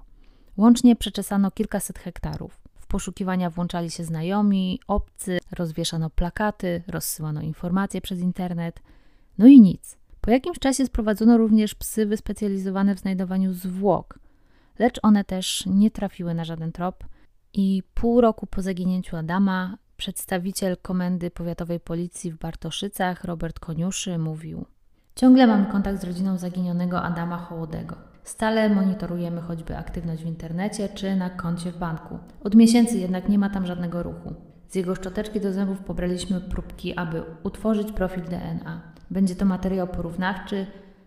Łącznie 0.58 0.96
przeczesano 0.96 1.52
kilkaset 1.52 2.00
hektarów. 2.00 2.60
W 2.80 2.88
poszukiwania 2.88 3.50
włączali 3.50 3.92
się 3.92 4.04
znajomi, 4.04 4.80
obcy, 4.88 5.38
rozwieszano 5.52 6.10
plakaty, 6.10 6.84
rozsyłano 6.88 7.42
informacje 7.42 8.02
przez 8.02 8.20
internet. 8.20 8.80
No 9.38 9.48
i 9.48 9.62
nic. 9.62 9.98
Po 10.22 10.32
jakimś 10.32 10.60
czasie 10.60 10.86
sprowadzono 10.86 11.38
również 11.38 11.76
psy 11.76 12.06
wyspecjalizowane 12.06 12.96
w 12.96 13.00
znajdowaniu 13.00 13.54
zwłok, 13.54 14.20
lecz 14.80 15.00
one 15.04 15.24
też 15.24 15.64
nie 15.66 15.92
trafiły 15.92 16.34
na 16.34 16.46
żaden 16.46 16.72
trop 16.72 17.04
i 17.54 17.84
pół 17.94 18.22
roku 18.22 18.48
po 18.48 18.62
zaginięciu 18.62 19.18
Adama 19.18 19.78
przedstawiciel 20.00 20.78
Komendy 20.82 21.32
Powiatowej 21.32 21.80
Policji 21.80 22.32
w 22.32 22.38
Bartoszycach, 22.38 23.24
Robert 23.24 23.60
Koniuszy, 23.60 24.18
mówił 24.18 24.66
Ciągle 25.16 25.48
mamy 25.48 25.66
kontakt 25.66 26.02
z 26.02 26.04
rodziną 26.04 26.38
zaginionego 26.38 27.02
Adama 27.02 27.38
Hołodego. 27.38 27.96
Stale 28.24 28.70
monitorujemy 28.70 29.42
choćby 29.42 29.78
aktywność 29.78 30.24
w 30.24 30.28
internecie 30.28 30.90
czy 30.90 31.16
na 31.16 31.30
koncie 31.30 31.72
w 31.72 31.78
banku. 31.78 32.20
Od 32.44 32.56
miesięcy 32.56 32.98
jednak 32.98 33.30
nie 33.30 33.40
ma 33.40 33.50
tam 33.50 33.66
żadnego 33.66 34.04
ruchu. 34.04 34.34
Z 34.68 34.76
jego 34.76 34.96
szczoteczki 34.96 35.40
do 35.40 35.54
zębów 35.54 35.80
pobraliśmy 35.80 36.42
próbki, 36.42 36.96
aby 36.96 37.24
utworzyć 37.44 37.92
profil 37.92 38.24
DNA. 38.24 38.82
Będzie 39.12 39.36
to 39.36 39.46
materiał 39.46 39.88
porównawczy 39.88 40.66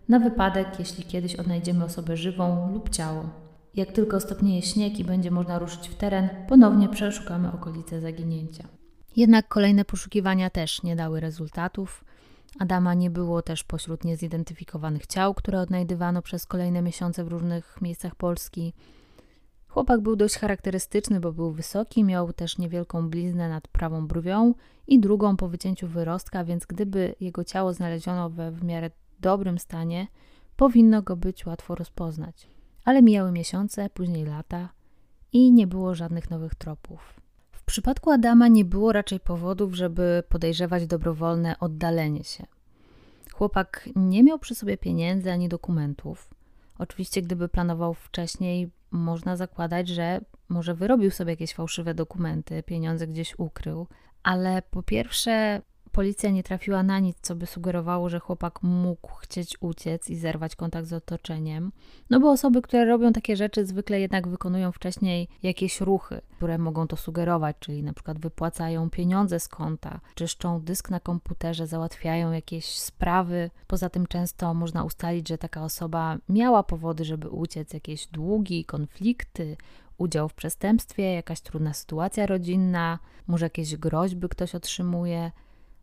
na 0.08 0.18
wypadek, 0.18 0.68
jeśli 0.78 1.04
kiedyś 1.04 1.36
odnajdziemy 1.36 1.84
osobę 1.84 2.16
żywą 2.16 2.72
lub 2.72 2.90
ciało. 2.90 3.24
Jak 3.74 3.92
tylko 3.92 4.20
stopnieje 4.20 4.62
śnieg 4.62 4.98
i 4.98 5.04
będzie 5.04 5.30
można 5.30 5.58
ruszyć 5.58 5.88
w 5.88 5.94
teren, 5.94 6.28
ponownie 6.48 6.88
przeszukamy 6.88 7.52
okolice 7.52 8.00
zaginięcia. 8.00 8.81
Jednak 9.16 9.48
kolejne 9.48 9.84
poszukiwania 9.84 10.50
też 10.50 10.82
nie 10.82 10.96
dały 10.96 11.20
rezultatów. 11.20 12.04
Adama 12.58 12.94
nie 12.94 13.10
było 13.10 13.42
też 13.42 13.64
pośród 13.64 14.04
niezidentyfikowanych 14.04 15.06
ciał, 15.06 15.34
które 15.34 15.60
odnajdywano 15.60 16.22
przez 16.22 16.46
kolejne 16.46 16.82
miesiące 16.82 17.24
w 17.24 17.28
różnych 17.28 17.82
miejscach 17.82 18.14
Polski. 18.14 18.72
Chłopak 19.68 20.00
był 20.00 20.16
dość 20.16 20.34
charakterystyczny, 20.34 21.20
bo 21.20 21.32
był 21.32 21.52
wysoki, 21.52 22.04
miał 22.04 22.32
też 22.32 22.58
niewielką 22.58 23.10
bliznę 23.10 23.48
nad 23.48 23.68
prawą 23.68 24.06
brwią 24.06 24.54
i 24.86 25.00
drugą 25.00 25.36
po 25.36 25.48
wycięciu 25.48 25.88
wyrostka, 25.88 26.44
więc 26.44 26.66
gdyby 26.66 27.14
jego 27.20 27.44
ciało 27.44 27.72
znaleziono 27.72 28.30
we 28.30 28.50
w 28.50 28.64
miarę 28.64 28.90
dobrym 29.20 29.58
stanie, 29.58 30.06
powinno 30.56 31.02
go 31.02 31.16
być 31.16 31.46
łatwo 31.46 31.74
rozpoznać. 31.74 32.48
Ale 32.84 33.02
mijały 33.02 33.32
miesiące, 33.32 33.90
później 33.90 34.24
lata 34.24 34.68
i 35.32 35.52
nie 35.52 35.66
było 35.66 35.94
żadnych 35.94 36.30
nowych 36.30 36.54
tropów. 36.54 37.21
Przypadku 37.72 38.10
Adama 38.10 38.48
nie 38.48 38.64
było 38.64 38.92
raczej 38.92 39.20
powodów, 39.20 39.74
żeby 39.74 40.22
podejrzewać 40.28 40.86
dobrowolne 40.86 41.58
oddalenie 41.58 42.24
się. 42.24 42.46
Chłopak 43.32 43.88
nie 43.96 44.22
miał 44.22 44.38
przy 44.38 44.54
sobie 44.54 44.76
pieniędzy 44.76 45.32
ani 45.32 45.48
dokumentów. 45.48 46.30
Oczywiście, 46.78 47.22
gdyby 47.22 47.48
planował 47.48 47.94
wcześniej, 47.94 48.70
można 48.90 49.36
zakładać, 49.36 49.88
że 49.88 50.20
może 50.48 50.74
wyrobił 50.74 51.10
sobie 51.10 51.30
jakieś 51.30 51.54
fałszywe 51.54 51.94
dokumenty, 51.94 52.62
pieniądze 52.62 53.06
gdzieś 53.06 53.38
ukrył, 53.38 53.86
ale 54.22 54.62
po 54.70 54.82
pierwsze, 54.82 55.62
policja 55.92 56.30
nie 56.30 56.42
trafiła 56.42 56.82
na 56.82 56.98
nic, 56.98 57.16
co 57.22 57.34
by 57.34 57.46
sugerowało, 57.46 58.08
że 58.08 58.20
chłopak 58.20 58.62
mógł 58.62 59.14
chcieć 59.14 59.56
uciec 59.60 60.10
i 60.10 60.16
zerwać 60.16 60.56
kontakt 60.56 60.88
z 60.88 60.92
otoczeniem. 60.92 61.72
No 62.10 62.20
bo 62.20 62.30
osoby, 62.30 62.62
które 62.62 62.84
robią 62.84 63.12
takie 63.12 63.36
rzeczy, 63.36 63.66
zwykle 63.66 64.00
jednak 64.00 64.28
wykonują 64.28 64.72
wcześniej 64.72 65.28
jakieś 65.42 65.80
ruchy, 65.80 66.20
które 66.36 66.58
mogą 66.58 66.86
to 66.86 66.96
sugerować, 66.96 67.56
czyli 67.60 67.82
na 67.82 67.92
przykład 67.92 68.18
wypłacają 68.18 68.90
pieniądze 68.90 69.40
z 69.40 69.48
konta, 69.48 70.00
czyszczą 70.14 70.60
dysk 70.60 70.90
na 70.90 71.00
komputerze, 71.00 71.66
załatwiają 71.66 72.32
jakieś 72.32 72.64
sprawy. 72.78 73.50
Poza 73.66 73.88
tym 73.88 74.06
często 74.06 74.54
można 74.54 74.84
ustalić, 74.84 75.28
że 75.28 75.38
taka 75.38 75.64
osoba 75.64 76.18
miała 76.28 76.62
powody, 76.62 77.04
żeby 77.04 77.28
uciec, 77.28 77.72
jakieś 77.72 78.06
długi, 78.06 78.64
konflikty, 78.64 79.56
udział 79.98 80.28
w 80.28 80.34
przestępstwie, 80.34 81.12
jakaś 81.12 81.40
trudna 81.40 81.72
sytuacja 81.72 82.26
rodzinna, 82.26 82.98
może 83.26 83.46
jakieś 83.46 83.76
groźby 83.76 84.28
ktoś 84.28 84.54
otrzymuje. 84.54 85.30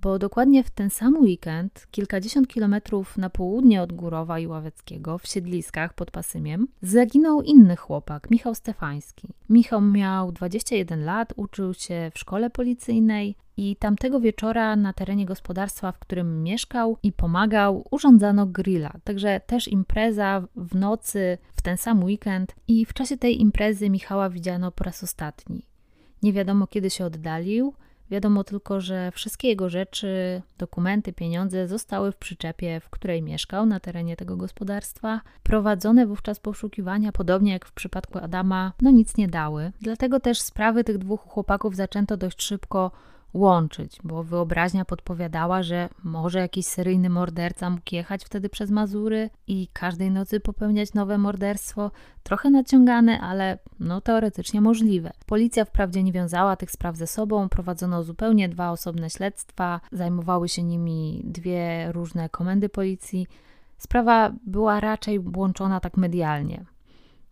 bo 0.02 0.20
dokładnie 0.20 0.64
w 0.64 0.70
ten 0.70 0.90
sam 0.90 1.18
weekend, 1.18 1.88
kilkadziesiąt 1.92 2.48
kilometrów 2.48 3.18
na 3.18 3.30
południe 3.30 3.82
od 3.82 3.94
Górowa 3.94 4.40
i 4.40 4.48
Ławeckiego, 4.48 5.18
w 5.18 5.28
Siedliskach 5.28 5.94
pod 5.94 6.12
Pasymiem, 6.12 6.68
zaginął 6.82 7.42
inny 7.42 7.76
chłopak, 7.76 8.32
Michał 8.32 8.56
Stefański. 8.56 9.28
Michał 9.50 9.82
miał 9.82 10.32
21 10.32 11.06
lat, 11.06 11.34
uczył 11.36 11.74
się 11.74 12.12
w 12.14 12.20
szkole 12.20 12.50
policyjnej 12.50 13.36
i 13.58 13.76
tamtego 13.76 14.20
wieczora 14.20 14.76
na 14.76 14.94
terenie 14.94 15.26
gospodarstwa, 15.26 15.92
w 15.92 16.00
którym 16.00 16.44
mieszkał 16.44 16.98
i 17.04 17.12
pomagał, 17.12 17.88
urządzano 17.92 18.46
grilla. 18.46 18.94
Także 19.04 19.42
też 19.48 19.68
impreza 19.68 20.44
w 20.56 20.76
nocy, 20.76 21.38
w 21.56 21.62
ten 21.62 21.78
sam 21.78 22.04
weekend 22.04 22.56
i 22.68 22.86
w 22.86 22.94
czasie 22.94 23.18
tej 23.18 23.42
imprezy 23.42 23.90
Michała 23.90 24.30
widziano 24.30 24.72
po 24.72 24.84
raz 24.84 25.04
ostatni. 25.04 25.71
Nie 26.24 26.34
wiadomo 26.34 26.68
kiedy 26.68 26.90
się 26.90 27.06
oddalił, 27.06 27.74
Wiadomo 28.12 28.44
tylko, 28.44 28.82
że 28.82 29.12
wszystkie 29.12 29.48
jego 29.48 29.70
rzeczy, 29.70 30.42
dokumenty, 30.58 31.14
pieniądze 31.14 31.68
zostały 31.68 32.12
w 32.12 32.16
przyczepie, 32.16 32.80
w 32.80 32.90
której 32.90 33.22
mieszkał 33.22 33.66
na 33.66 33.80
terenie 33.80 34.16
tego 34.18 34.38
gospodarstwa. 34.38 35.22
Prowadzone 35.44 36.06
wówczas 36.06 36.40
poszukiwania, 36.40 37.12
podobnie 37.12 37.52
jak 37.52 37.66
w 37.66 37.72
przypadku 37.72 38.20
Adama, 38.20 38.74
no 38.82 38.92
nic 38.92 39.18
nie 39.18 39.28
dały. 39.28 39.72
Dlatego 39.82 40.20
też 40.20 40.42
sprawy 40.42 40.84
tych 40.84 40.98
dwóch 40.98 41.22
chłopaków 41.22 41.76
zaczęto 41.76 42.18
dość 42.18 42.44
szybko 42.44 42.92
łączyć, 43.34 43.98
bo 44.04 44.24
wyobraźnia 44.24 44.86
podpowiadała, 44.86 45.64
że 45.64 45.90
może 46.04 46.40
jakiś 46.40 46.66
seryjny 46.66 47.10
morderca 47.10 47.70
mógł 47.70 47.96
jechać 47.96 48.26
wtedy 48.26 48.50
przez 48.50 48.72
Mazury 48.72 49.30
i 49.48 49.68
każdej 49.74 50.12
nocy 50.12 50.40
popełniać 50.40 50.94
nowe 50.94 51.18
morderstwo. 51.18 51.92
Trochę 52.24 52.50
naciągane, 52.50 53.20
ale 53.20 53.58
no 53.80 54.02
teoretycznie 54.02 54.62
możliwe. 54.62 55.12
Policja 55.26 55.66
wprawdzie 55.66 56.04
nie 56.04 56.12
wiązała 56.12 56.56
tych 56.56 56.72
spraw 56.72 56.96
ze 56.96 57.08
sobą, 57.08 57.50
prowadzono 57.50 58.04
zupełnie 58.04 58.50
dwa 58.50 58.72
osobne 58.72 59.10
śledztwa, 59.10 59.82
zajmowały 59.92 60.50
się 60.50 60.64
nimi 60.64 61.22
dwie 61.24 61.92
różne 61.92 62.30
komendy 62.30 62.70
policji. 62.70 63.28
Sprawa 63.78 64.32
była 64.46 64.80
raczej 64.80 65.20
włączona 65.20 65.80
tak 65.80 65.98
medialnie. 65.98 66.66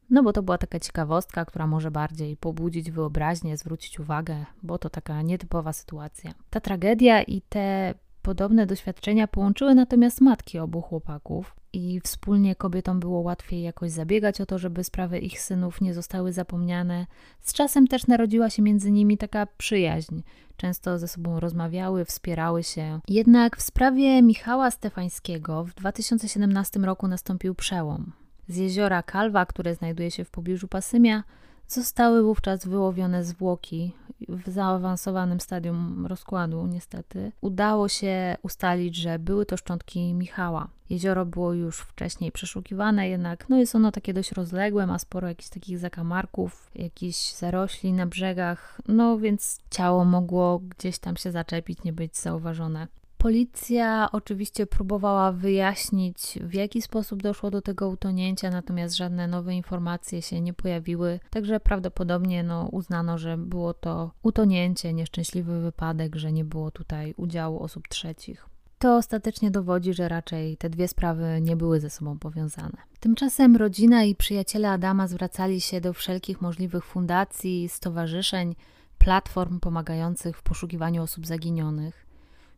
No 0.10 0.24
bo 0.24 0.34
to 0.34 0.44
była 0.44 0.58
taka 0.58 0.80
ciekawostka, 0.80 1.46
która 1.46 1.68
może 1.68 1.92
bardziej 1.92 2.38
pobudzić 2.38 2.92
wyobraźnię, 2.92 3.58
zwrócić 3.58 4.00
uwagę, 4.00 4.46
bo 4.64 4.78
to 4.78 4.90
taka 4.90 5.22
nietypowa 5.22 5.74
sytuacja. 5.74 6.34
Ta 6.50 6.60
tragedia 6.60 7.22
i 7.22 7.42
te 7.42 7.94
podobne 8.22 8.66
doświadczenia 8.66 9.28
połączyły 9.28 9.76
natomiast 9.76 10.22
matki 10.22 10.60
obu 10.60 10.82
chłopaków 10.82 11.56
i 11.74 12.02
wspólnie 12.04 12.56
kobietom 12.56 13.00
było 13.00 13.20
łatwiej 13.20 13.62
jakoś 13.62 13.92
zabiegać 13.92 14.42
o 14.42 14.46
to, 14.46 14.58
żeby 14.58 14.84
sprawy 14.84 15.20
ich 15.20 15.42
synów 15.42 15.82
nie 15.82 15.94
zostały 15.94 16.34
zapomniane. 16.34 17.06
Z 17.40 17.54
czasem 17.54 17.88
też 17.88 18.08
narodziła 18.08 18.50
się 18.50 18.62
między 18.62 18.92
nimi 18.92 19.18
taka 19.18 19.48
przyjaźń. 19.58 20.22
Często 20.58 21.00
ze 21.00 21.08
sobą 21.08 21.40
rozmawiały, 21.40 22.06
wspierały 22.06 22.64
się. 22.64 23.00
Jednak 23.08 23.58
w 23.58 23.62
sprawie 23.62 24.22
Michała 24.22 24.72
Stefańskiego 24.72 25.64
w 25.64 25.74
2017 25.74 26.80
roku 26.80 27.08
nastąpił 27.08 27.56
przełom. 27.56 28.12
Z 28.50 28.58
jeziora 28.58 29.04
Kalwa, 29.04 29.46
które 29.46 29.76
znajduje 29.76 30.12
się 30.12 30.24
w 30.26 30.32
pobliżu 30.32 30.68
Pasymia, 30.68 31.24
zostały 31.68 32.24
wówczas 32.24 32.66
wyłowione 32.66 33.24
zwłoki 33.24 33.94
w 34.30 34.50
zaawansowanym 34.50 35.40
stadium 35.40 36.08
rozkładu, 36.08 36.68
niestety. 36.68 37.32
Udało 37.42 37.88
się 37.88 38.38
ustalić, 38.42 38.96
że 38.96 39.20
były 39.20 39.46
to 39.46 39.58
szczątki 39.58 40.14
Michała. 40.14 40.68
Jezioro 40.90 41.26
było 41.26 41.54
już 41.54 41.80
wcześniej 41.80 42.32
przeszukiwane, 42.32 43.10
jednak 43.10 43.50
no 43.50 43.58
jest 43.58 43.76
ono 43.76 43.92
takie 43.92 44.14
dość 44.14 44.32
rozległe, 44.32 44.88
ma 44.88 45.00
sporo 45.00 45.28
jakichś 45.28 45.50
takich 45.50 45.80
zakamarków, 45.80 46.72
jakichś 46.76 47.34
zarośli 47.34 47.94
na 47.94 48.06
brzegach, 48.06 48.82
no 48.88 49.18
więc 49.18 49.60
ciało 49.70 50.06
mogło 50.06 50.60
gdzieś 50.60 51.00
tam 51.00 51.18
się 51.18 51.32
zaczepić, 51.32 51.84
nie 51.84 51.94
być 51.94 52.18
zauważone. 52.18 52.88
Policja 53.20 54.10
oczywiście 54.12 54.66
próbowała 54.66 55.32
wyjaśnić, 55.32 56.40
w 56.42 56.54
jaki 56.54 56.82
sposób 56.82 57.24
doszło 57.24 57.52
do 57.52 57.62
tego 57.62 57.90
utonięcia, 57.90 58.50
natomiast 58.50 58.96
żadne 58.96 59.28
nowe 59.28 59.56
informacje 59.56 60.22
się 60.22 60.42
nie 60.42 60.54
pojawiły, 60.54 61.20
także 61.30 61.60
prawdopodobnie 61.60 62.44
no, 62.44 62.70
uznano, 62.72 63.18
że 63.18 63.38
było 63.38 63.74
to 63.74 64.12
utonięcie, 64.24 64.94
nieszczęśliwy 64.94 65.62
wypadek, 65.62 66.16
że 66.16 66.32
nie 66.32 66.46
było 66.46 66.72
tutaj 66.72 67.14
udziału 67.18 67.64
osób 67.64 67.88
trzecich. 67.88 68.50
To 68.78 68.96
ostatecznie 68.96 69.52
dowodzi, 69.52 69.94
że 69.94 70.10
raczej 70.10 70.58
te 70.58 70.70
dwie 70.70 70.88
sprawy 70.88 71.40
nie 71.42 71.56
były 71.56 71.80
ze 71.80 71.90
sobą 71.90 72.20
powiązane. 72.20 72.78
Tymczasem 73.00 73.56
rodzina 73.56 74.04
i 74.04 74.16
przyjaciele 74.16 74.70
Adama 74.72 75.08
zwracali 75.08 75.62
się 75.62 75.82
do 75.82 75.94
wszelkich 75.94 76.42
możliwych 76.42 76.86
fundacji, 76.86 77.70
stowarzyszeń, 77.70 78.56
platform 78.98 79.60
pomagających 79.60 80.38
w 80.38 80.44
poszukiwaniu 80.44 81.04
osób 81.04 81.28
zaginionych. 81.28 82.09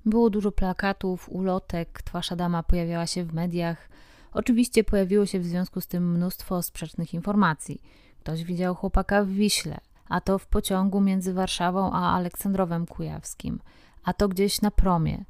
Było 0.06 0.30
dużo 0.30 0.52
plakatów, 0.52 1.30
ulotek, 1.30 2.02
twarz 2.02 2.32
Adama 2.32 2.64
pojawiała 2.64 3.08
się 3.08 3.24
w 3.24 3.34
mediach. 3.34 3.90
Oczywiście 4.34 4.84
pojawiło 4.84 5.26
się 5.26 5.40
w 5.40 5.46
związku 5.46 5.82
z 5.82 5.88
tym 5.88 6.12
mnóstwo 6.12 6.62
sprzecznych 6.62 7.14
informacji. 7.14 7.82
Ktoś 8.20 8.44
widział 8.44 8.76
chłopaka 8.76 9.24
w 9.24 9.28
Wiśle, 9.28 9.78
a 10.10 10.22
to 10.22 10.38
w 10.38 10.48
pociągu 10.48 11.02
między 11.02 11.34
Warszawą 11.34 11.92
a 11.94 12.16
Aleksandrowem 12.16 12.86
Kujawskim, 12.86 13.60
a 14.04 14.14
to 14.14 14.28
gdzieś 14.28 14.62
na 14.62 14.72
promie. 14.72 15.26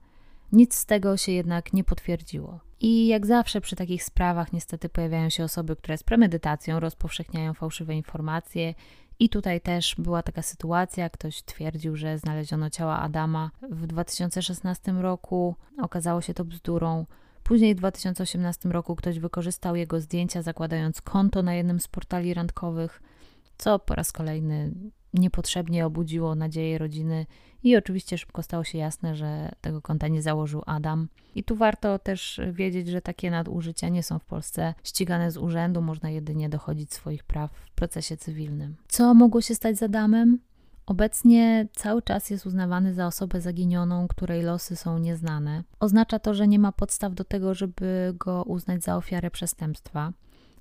Nic 0.51 0.75
z 0.75 0.85
tego 0.85 1.17
się 1.17 1.31
jednak 1.31 1.73
nie 1.73 1.83
potwierdziło. 1.83 2.59
I 2.79 3.07
jak 3.07 3.25
zawsze 3.25 3.61
przy 3.61 3.75
takich 3.75 4.03
sprawach 4.03 4.53
niestety 4.53 4.89
pojawiają 4.89 5.29
się 5.29 5.43
osoby, 5.43 5.75
które 5.75 5.97
z 5.97 6.03
premedytacją 6.03 6.79
rozpowszechniają 6.79 7.53
fałszywe 7.53 7.95
informacje 7.95 8.73
i 9.21 9.29
tutaj 9.29 9.61
też 9.61 9.95
była 9.97 10.23
taka 10.23 10.41
sytuacja, 10.41 11.09
ktoś 11.09 11.43
twierdził, 11.43 11.95
że 11.95 12.17
znaleziono 12.17 12.69
ciała 12.69 12.99
Adama 12.99 13.51
w 13.69 13.87
2016 13.87 14.91
roku, 14.91 15.55
okazało 15.81 16.21
się 16.21 16.33
to 16.33 16.45
bzdurą. 16.45 17.05
Później 17.43 17.75
w 17.75 17.77
2018 17.77 18.69
roku 18.69 18.95
ktoś 18.95 19.19
wykorzystał 19.19 19.75
jego 19.75 19.99
zdjęcia, 19.99 20.41
zakładając 20.41 21.01
konto 21.01 21.43
na 21.43 21.53
jednym 21.53 21.79
z 21.79 21.87
portali 21.87 22.33
randkowych, 22.33 23.01
co 23.57 23.79
po 23.79 23.95
raz 23.95 24.11
kolejny 24.11 24.71
niepotrzebnie 25.13 25.85
obudziło 25.85 26.35
nadzieję 26.35 26.77
rodziny 26.77 27.25
i 27.63 27.77
oczywiście 27.77 28.17
szybko 28.17 28.43
stało 28.43 28.63
się 28.63 28.77
jasne, 28.77 29.15
że 29.15 29.51
tego 29.61 29.81
konta 29.81 30.07
nie 30.07 30.21
założył 30.21 30.63
Adam. 30.65 31.07
I 31.35 31.43
tu 31.43 31.55
warto 31.55 31.99
też 31.99 32.41
wiedzieć, 32.51 32.87
że 32.87 33.01
takie 33.01 33.31
nadużycia 33.31 33.89
nie 33.89 34.03
są 34.03 34.19
w 34.19 34.25
Polsce 34.25 34.73
ścigane 34.83 35.31
z 35.31 35.37
urzędu, 35.37 35.81
można 35.81 36.09
jedynie 36.09 36.49
dochodzić 36.49 36.93
swoich 36.93 37.23
praw 37.23 37.51
w 37.51 37.71
procesie 37.71 38.17
cywilnym. 38.17 38.75
Co 38.87 39.13
mogło 39.13 39.41
się 39.41 39.55
stać 39.55 39.77
z 39.77 39.83
Adamem? 39.83 40.39
Obecnie 40.85 41.67
cały 41.75 42.01
czas 42.01 42.29
jest 42.29 42.45
uznawany 42.45 42.93
za 42.93 43.07
osobę 43.07 43.41
zaginioną, 43.41 44.07
której 44.07 44.41
losy 44.41 44.75
są 44.75 44.97
nieznane. 44.97 45.63
Oznacza 45.79 46.19
to, 46.19 46.33
że 46.33 46.47
nie 46.47 46.59
ma 46.59 46.71
podstaw 46.71 47.13
do 47.13 47.23
tego, 47.23 47.53
żeby 47.53 48.13
go 48.19 48.43
uznać 48.43 48.83
za 48.83 48.95
ofiarę 48.95 49.31
przestępstwa. 49.31 50.13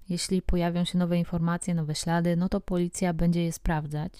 Jeśli 0.09 0.43
pojawią 0.43 0.85
się 0.85 0.99
nowe 0.99 1.19
informacje, 1.19 1.75
nowe 1.75 1.95
ślady, 1.95 2.37
no 2.37 2.49
to 2.49 2.61
policja 2.61 3.13
będzie 3.13 3.45
je 3.45 3.53
sprawdzać. 3.53 4.13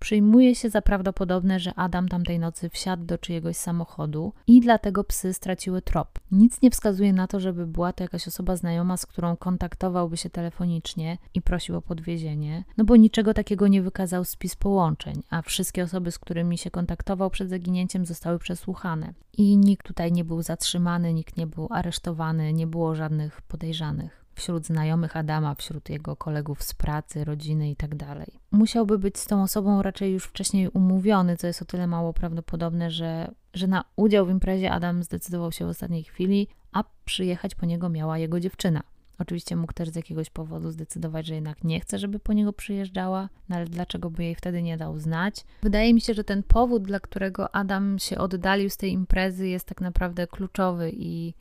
Przyjmuje 0.00 0.54
się 0.54 0.70
za 0.70 0.82
prawdopodobne, 0.82 1.60
że 1.60 1.74
Adam 1.74 2.08
tamtej 2.08 2.38
nocy 2.38 2.68
wsiadł 2.68 3.04
do 3.04 3.18
czyjegoś 3.18 3.56
samochodu 3.56 4.32
i 4.46 4.60
dlatego 4.60 5.04
psy 5.04 5.34
straciły 5.34 5.82
trop. 5.82 6.20
Nic 6.32 6.62
nie 6.62 6.70
wskazuje 6.70 7.12
na 7.12 7.26
to, 7.26 7.40
żeby 7.40 7.66
była 7.66 7.92
to 7.92 8.04
jakaś 8.04 8.28
osoba 8.28 8.56
znajoma, 8.56 8.96
z 8.96 9.06
którą 9.06 9.36
kontaktowałby 9.36 10.16
się 10.16 10.30
telefonicznie 10.30 11.18
i 11.34 11.42
prosił 11.42 11.76
o 11.76 11.82
podwiezienie, 11.82 12.64
no 12.76 12.84
bo 12.84 12.96
niczego 12.96 13.34
takiego 13.34 13.68
nie 13.68 13.82
wykazał 13.82 14.24
spis 14.24 14.56
połączeń, 14.56 15.22
a 15.30 15.42
wszystkie 15.42 15.84
osoby, 15.84 16.10
z 16.12 16.18
którymi 16.18 16.58
się 16.58 16.70
kontaktował 16.70 17.30
przed 17.30 17.48
zaginięciem, 17.48 18.06
zostały 18.06 18.38
przesłuchane. 18.38 19.14
I 19.38 19.56
nikt 19.56 19.86
tutaj 19.86 20.12
nie 20.12 20.24
był 20.24 20.42
zatrzymany, 20.42 21.14
nikt 21.14 21.36
nie 21.36 21.46
był 21.46 21.68
aresztowany, 21.70 22.52
nie 22.52 22.66
było 22.66 22.94
żadnych 22.94 23.42
podejrzanych 23.42 24.19
wśród 24.34 24.66
znajomych 24.66 25.16
Adama, 25.16 25.54
wśród 25.54 25.90
jego 25.90 26.16
kolegów 26.16 26.62
z 26.62 26.74
pracy, 26.74 27.24
rodziny 27.24 27.68
itd. 27.68 27.96
Tak 27.98 28.28
Musiałby 28.50 28.98
być 28.98 29.18
z 29.18 29.26
tą 29.26 29.42
osobą 29.42 29.82
raczej 29.82 30.12
już 30.12 30.24
wcześniej 30.24 30.68
umówiony, 30.68 31.36
co 31.36 31.46
jest 31.46 31.62
o 31.62 31.64
tyle 31.64 31.86
mało 31.86 32.12
prawdopodobne, 32.12 32.90
że, 32.90 33.30
że 33.54 33.66
na 33.66 33.84
udział 33.96 34.26
w 34.26 34.30
imprezie 34.30 34.72
Adam 34.72 35.02
zdecydował 35.02 35.52
się 35.52 35.66
w 35.66 35.68
ostatniej 35.68 36.04
chwili, 36.04 36.48
a 36.72 36.84
przyjechać 37.04 37.54
po 37.54 37.66
niego 37.66 37.88
miała 37.88 38.18
jego 38.18 38.40
dziewczyna. 38.40 38.82
Oczywiście 39.20 39.56
mógł 39.56 39.72
też 39.72 39.88
z 39.88 39.96
jakiegoś 39.96 40.30
powodu 40.30 40.70
zdecydować, 40.70 41.26
że 41.26 41.34
jednak 41.34 41.64
nie 41.64 41.80
chce, 41.80 41.98
żeby 41.98 42.18
po 42.18 42.32
niego 42.32 42.52
przyjeżdżała, 42.52 43.28
no 43.48 43.56
ale 43.56 43.64
dlaczego 43.64 44.10
by 44.10 44.24
jej 44.24 44.34
wtedy 44.34 44.62
nie 44.62 44.76
dał 44.76 44.98
znać? 44.98 45.44
Wydaje 45.62 45.94
mi 45.94 46.00
się, 46.00 46.14
że 46.14 46.24
ten 46.24 46.42
powód, 46.42 46.82
dla 46.82 47.00
którego 47.00 47.54
Adam 47.54 47.98
się 47.98 48.18
oddalił 48.18 48.70
z 48.70 48.76
tej 48.76 48.92
imprezy, 48.92 49.48
jest 49.48 49.66
tak 49.66 49.80
naprawdę 49.80 50.26
kluczowy 50.26 50.90
i 50.94 51.34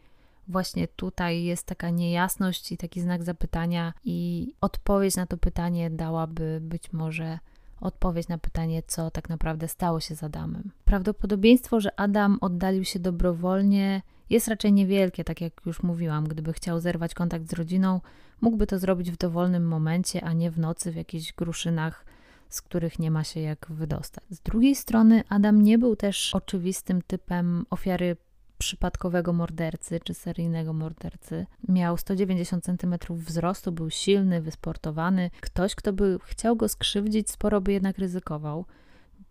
właśnie 0.49 0.87
tutaj 0.87 1.43
jest 1.43 1.65
taka 1.65 1.89
niejasność 1.89 2.71
i 2.71 2.77
taki 2.77 3.01
znak 3.01 3.23
zapytania, 3.23 3.93
i 4.03 4.47
odpowiedź 4.61 5.15
na 5.15 5.25
to 5.25 5.37
pytanie 5.37 5.89
dałaby 5.89 6.59
być 6.61 6.93
może 6.93 7.39
odpowiedź 7.81 8.27
na 8.27 8.37
pytanie, 8.37 8.83
co 8.87 9.11
tak 9.11 9.29
naprawdę 9.29 9.67
stało 9.67 9.99
się 9.99 10.15
z 10.15 10.23
Adamem. 10.23 10.71
Prawdopodobieństwo, 10.85 11.79
że 11.79 11.99
Adam 11.99 12.37
oddalił 12.41 12.85
się 12.85 12.99
dobrowolnie, 12.99 14.01
jest 14.29 14.47
raczej 14.47 14.73
niewielkie, 14.73 15.23
tak 15.23 15.41
jak 15.41 15.61
już 15.65 15.83
mówiłam. 15.83 16.27
Gdyby 16.27 16.53
chciał 16.53 16.79
zerwać 16.79 17.13
kontakt 17.13 17.49
z 17.49 17.53
rodziną, 17.53 18.01
mógłby 18.41 18.67
to 18.67 18.79
zrobić 18.79 19.11
w 19.11 19.17
dowolnym 19.17 19.67
momencie, 19.67 20.23
a 20.23 20.33
nie 20.33 20.51
w 20.51 20.59
nocy 20.59 20.91
w 20.91 20.95
jakichś 20.95 21.33
gruszynach, 21.33 22.05
z 22.49 22.61
których 22.61 22.99
nie 22.99 23.11
ma 23.11 23.23
się 23.23 23.39
jak 23.39 23.65
wydostać. 23.69 24.23
Z 24.29 24.39
drugiej 24.39 24.75
strony, 24.75 25.23
Adam 25.29 25.61
nie 25.61 25.77
był 25.77 25.95
też 25.95 26.35
oczywistym 26.35 27.01
typem 27.01 27.65
ofiary 27.69 28.17
przypadkowego 28.59 29.33
mordercy 29.33 29.99
czy 30.03 30.13
seryjnego 30.13 30.73
mordercy. 30.73 31.45
Miał 31.67 31.97
190 31.97 32.65
cm 32.65 32.95
wzrostu, 33.09 33.71
był 33.71 33.89
silny, 33.89 34.41
wysportowany. 34.41 35.31
Ktoś, 35.41 35.75
kto 35.75 35.93
by 35.93 36.19
chciał 36.23 36.55
go 36.55 36.69
skrzywdzić, 36.69 37.29
sporo 37.29 37.61
by 37.61 37.71
jednak 37.73 37.97
ryzykował, 37.97 38.65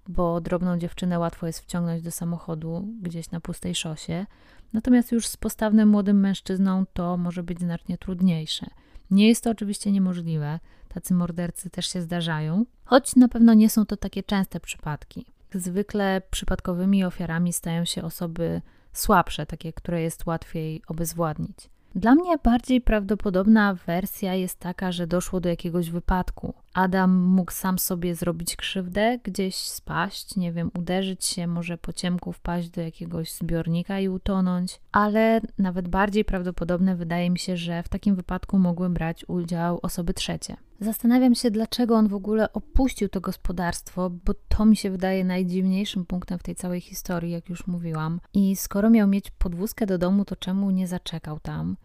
bo 0.08 0.40
drobną 0.40 0.78
dziewczynę 0.78 1.18
łatwo 1.18 1.46
jest 1.46 1.60
wciągnąć 1.60 2.02
do 2.02 2.10
samochodu 2.10 2.88
gdzieś 3.02 3.30
na 3.30 3.40
pustej 3.40 3.74
szosie. 3.74 4.26
Natomiast 4.72 5.12
już 5.12 5.26
z 5.26 5.36
postawnym 5.36 5.88
młodym 5.88 6.20
mężczyzną 6.20 6.84
to 6.92 7.16
może 7.16 7.42
być 7.42 7.60
znacznie 7.60 7.98
trudniejsze. 7.98 8.66
Nie 9.10 9.28
jest 9.28 9.44
to 9.44 9.50
oczywiście 9.50 9.92
niemożliwe, 9.92 10.60
tacy 10.88 11.14
mordercy 11.14 11.70
też 11.70 11.92
się 11.92 12.02
zdarzają, 12.02 12.64
choć 12.84 13.16
na 13.16 13.28
pewno 13.28 13.54
nie 13.54 13.70
są 13.70 13.86
to 13.86 13.96
takie 13.96 14.22
częste 14.22 14.60
przypadki. 14.60 15.26
Zwykle 15.54 16.22
przypadkowymi 16.30 17.04
ofiarami 17.04 17.52
stają 17.52 17.84
się 17.84 18.02
osoby 18.02 18.60
słabsze, 19.00 19.46
takie, 19.46 19.72
które 19.72 20.02
jest 20.02 20.26
łatwiej 20.26 20.82
obezwładnić. 20.88 21.70
Dla 21.94 22.14
mnie 22.14 22.38
bardziej 22.38 22.80
prawdopodobna 22.80 23.74
wersja 23.86 24.34
jest 24.34 24.58
taka, 24.58 24.92
że 24.92 25.06
doszło 25.06 25.40
do 25.40 25.48
jakiegoś 25.48 25.90
wypadku. 25.90 26.54
Adam 26.78 27.10
mógł 27.10 27.52
sam 27.52 27.78
sobie 27.78 28.14
zrobić 28.14 28.56
krzywdę, 28.56 29.18
gdzieś 29.22 29.56
spaść, 29.56 30.36
nie 30.36 30.52
wiem, 30.52 30.70
uderzyć 30.78 31.24
się, 31.24 31.46
może 31.46 31.78
po 31.78 31.92
ciemku 31.92 32.32
wpaść 32.32 32.70
do 32.70 32.80
jakiegoś 32.80 33.32
zbiornika 33.32 34.00
i 34.00 34.08
utonąć, 34.08 34.80
ale 34.92 35.40
nawet 35.58 35.88
bardziej 35.88 36.24
prawdopodobne 36.24 36.96
wydaje 36.96 37.30
mi 37.30 37.38
się, 37.38 37.56
że 37.56 37.82
w 37.82 37.88
takim 37.88 38.16
wypadku 38.16 38.58
mogły 38.58 38.90
brać 38.90 39.24
udział 39.28 39.78
osoby 39.82 40.14
trzecie. 40.14 40.56
Zastanawiam 40.80 41.34
się, 41.34 41.50
dlaczego 41.50 41.96
on 41.96 42.08
w 42.08 42.14
ogóle 42.14 42.52
opuścił 42.52 43.08
to 43.08 43.20
gospodarstwo, 43.20 44.10
bo 44.10 44.34
to 44.48 44.64
mi 44.64 44.76
się 44.76 44.90
wydaje 44.90 45.24
najdziwniejszym 45.24 46.06
punktem 46.06 46.38
w 46.38 46.42
tej 46.42 46.54
całej 46.54 46.80
historii, 46.80 47.32
jak 47.32 47.48
już 47.48 47.66
mówiłam. 47.66 48.20
I 48.34 48.56
skoro 48.56 48.90
miał 48.90 49.08
mieć 49.08 49.30
podwózkę 49.30 49.86
do 49.86 49.98
domu, 49.98 50.24
to 50.24 50.36
czemu 50.36 50.70
nie 50.70 50.86
zaczekał 50.86 51.40
tam? 51.40 51.76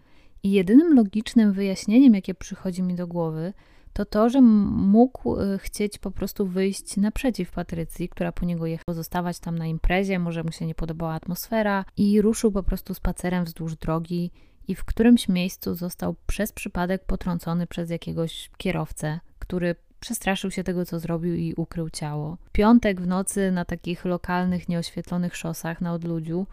I 0.43 0.51
jedynym 0.51 0.95
logicznym 0.95 1.53
wyjaśnieniem, 1.53 2.13
jakie 2.13 2.33
przychodzi 2.33 2.83
mi 2.83 2.95
do 2.95 3.07
głowy, 3.07 3.53
to 3.93 4.05
to, 4.05 4.29
że 4.29 4.41
mógł 4.41 5.39
y, 5.39 5.59
chcieć 5.59 5.97
po 5.97 6.11
prostu 6.11 6.47
wyjść 6.47 6.97
naprzeciw 6.97 7.51
Patrycji, 7.51 8.09
która 8.09 8.31
po 8.31 8.45
niego 8.45 8.65
jechała, 8.65 8.83
pozostawać 8.85 9.39
tam 9.39 9.57
na 9.57 9.65
imprezie, 9.65 10.19
może 10.19 10.43
mu 10.43 10.51
się 10.51 10.65
nie 10.65 10.75
podobała 10.75 11.13
atmosfera 11.13 11.85
i 11.97 12.21
ruszył 12.21 12.51
po 12.51 12.63
prostu 12.63 12.93
spacerem 12.93 13.45
wzdłuż 13.45 13.75
drogi 13.75 14.31
i 14.67 14.75
w 14.75 14.85
którymś 14.85 15.29
miejscu 15.29 15.75
został 15.75 16.15
przez 16.27 16.51
przypadek 16.51 17.05
potrącony 17.05 17.67
przez 17.67 17.89
jakiegoś 17.89 18.49
kierowcę, 18.57 19.19
który 19.39 19.75
przestraszył 19.99 20.51
się 20.51 20.63
tego, 20.63 20.85
co 20.85 20.99
zrobił 20.99 21.35
i 21.35 21.53
ukrył 21.53 21.89
ciało. 21.89 22.37
Piątek 22.51 23.01
w 23.01 23.07
nocy 23.07 23.51
na 23.51 23.65
takich 23.65 24.05
lokalnych, 24.05 24.69
nieoświetlonych 24.69 25.35
szosach 25.35 25.81
na 25.81 25.93
odludziu 25.93 26.47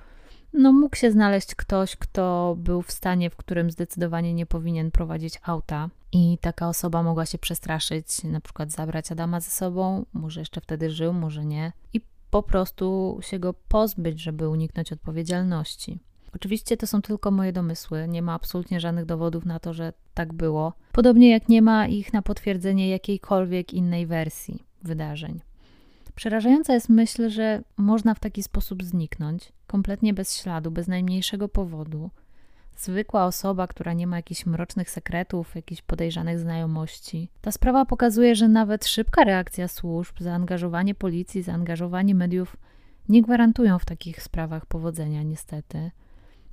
no 0.53 0.73
mógł 0.73 0.97
się 0.97 1.11
znaleźć 1.11 1.55
ktoś, 1.55 1.97
kto 1.97 2.57
był 2.59 2.83
w 2.83 2.93
stanie, 2.93 3.31
w 3.31 3.37
którym 3.37 3.71
zdecydowanie 3.71 4.35
nie 4.35 4.47
powinien 4.47 4.91
prowadzić 4.91 5.41
auta. 5.43 5.89
I 6.13 6.39
taka 6.41 6.69
osoba 6.69 7.03
mogła 7.03 7.27
się 7.27 7.39
przestraszyć, 7.39 8.25
na 8.25 8.41
przykład 8.41 8.71
zabrać 8.71 9.13
Adama 9.13 9.41
ze 9.41 9.51
sobą, 9.51 10.07
może 10.13 10.41
jeszcze 10.41 10.61
wtedy 10.61 10.91
żył, 10.91 11.13
może 11.13 11.45
nie, 11.45 11.73
i 11.93 12.01
po 12.31 12.43
prostu 12.43 13.19
się 13.23 13.39
go 13.39 13.55
pozbyć, 13.55 14.21
żeby 14.21 14.49
uniknąć 14.49 14.93
odpowiedzialności. 14.93 15.99
Oczywiście 16.35 16.77
to 16.77 16.87
są 16.87 17.03
tylko 17.03 17.31
moje 17.31 17.53
domysły, 17.53 18.09
nie 18.09 18.23
ma 18.23 18.35
absolutnie 18.35 18.81
żadnych 18.81 19.05
dowodów 19.05 19.47
na 19.47 19.59
to, 19.59 19.73
że 19.73 19.93
tak 20.15 20.33
było. 20.33 20.73
Podobnie 20.93 21.31
jak 21.31 21.49
nie 21.49 21.63
ma 21.63 21.87
ich 21.87 22.13
na 22.13 22.23
potwierdzenie 22.23 22.89
jakiejkolwiek 22.89 23.75
innej 23.75 24.07
wersji 24.07 24.65
wydarzeń. 24.83 25.41
Przerażająca 26.15 26.75
jest 26.75 26.89
myśl, 26.89 27.31
że 27.31 27.63
można 27.77 28.15
w 28.15 28.21
taki 28.21 28.43
sposób 28.43 28.85
zniknąć, 28.85 29.53
kompletnie 29.67 30.15
bez 30.15 30.37
śladu, 30.37 30.71
bez 30.71 30.89
najmniejszego 30.89 31.49
powodu. 31.49 32.11
Zwykła 32.81 33.25
osoba, 33.25 33.67
która 33.67 33.93
nie 33.93 34.07
ma 34.07 34.17
jakichś 34.17 34.47
mrocznych 34.47 34.91
sekretów, 34.91 35.55
jakichś 35.55 35.83
podejrzanych 35.83 36.39
znajomości. 36.39 37.29
Ta 37.41 37.53
sprawa 37.53 37.85
pokazuje, 37.85 38.35
że 38.35 38.49
nawet 38.49 38.87
szybka 38.87 39.25
reakcja 39.25 39.69
służb, 39.69 40.17
zaangażowanie 40.21 40.95
policji, 40.95 41.43
zaangażowanie 41.43 42.15
mediów 42.15 42.57
nie 43.09 43.23
gwarantują 43.23 43.79
w 43.79 43.85
takich 43.85 44.23
sprawach 44.23 44.67
powodzenia, 44.67 45.23
niestety. 45.23 45.91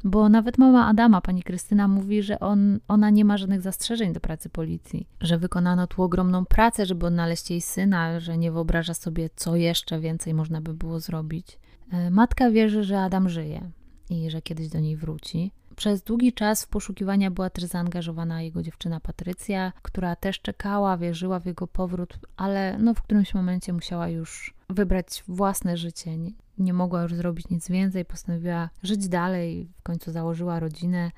Bo 0.04 0.30
nawet 0.30 0.58
mama 0.58 0.88
Adama, 0.88 1.22
pani 1.22 1.44
Krystyna, 1.44 1.88
mówi, 1.88 2.24
że 2.24 2.40
on, 2.40 2.80
ona 2.88 3.10
nie 3.10 3.26
ma 3.26 3.38
żadnych 3.38 3.62
zastrzeżeń 3.62 4.14
do 4.14 4.20
pracy 4.20 4.50
policji, 4.50 5.08
że 5.22 5.38
wykonano 5.38 5.88
tu 5.88 6.04
ogromną 6.04 6.46
pracę, 6.46 6.86
żeby 6.86 7.06
odnaleźć 7.06 7.52
jej 7.52 7.62
syna, 7.62 8.20
że 8.20 8.38
nie 8.38 8.52
wyobraża 8.52 8.94
sobie, 8.94 9.30
co 9.36 9.56
jeszcze 9.56 10.00
więcej 10.00 10.34
można 10.34 10.62
by 10.62 10.74
było 10.74 11.00
zrobić. 11.00 11.60
E, 11.92 12.10
matka 12.10 12.52
wierzy, 12.52 12.84
że 12.84 13.02
Adam 13.02 13.30
żyje 13.30 13.72
i 14.10 14.30
że 14.30 14.42
kiedyś 14.42 14.70
do 14.70 14.80
niej 14.80 14.96
wróci. 14.96 15.52
Przez 15.78 16.04
długi 16.04 16.34
czas 16.34 16.64
w 16.64 16.68
poszukiwania 16.68 17.32
była 17.32 17.50
też 17.50 17.64
zaangażowana 17.64 18.42
jego 18.42 18.64
dziewczyna 18.64 19.00
Patrycja, 19.00 19.74
która 19.82 20.16
też 20.16 20.42
czekała, 20.42 20.98
wierzyła 20.98 21.40
w 21.40 21.46
jego 21.46 21.68
powrót, 21.68 22.20
ale 22.38 22.78
no 22.78 22.94
w 22.94 23.02
którymś 23.02 23.34
momencie 23.34 23.74
musiała 23.74 24.08
już 24.08 24.54
wybrać 24.70 25.24
własne 25.28 25.78
życie. 25.78 26.18
Nie, 26.18 26.32
nie 26.58 26.74
mogła 26.74 27.02
już 27.02 27.14
zrobić 27.14 27.50
nic 27.50 27.70
więcej, 27.70 28.06
postanowiła 28.06 28.70
żyć 28.84 29.08
dalej, 29.10 29.70
w 29.78 29.84
końcu 29.84 30.12
założyła 30.12 30.60
rodzinę. 30.60 31.12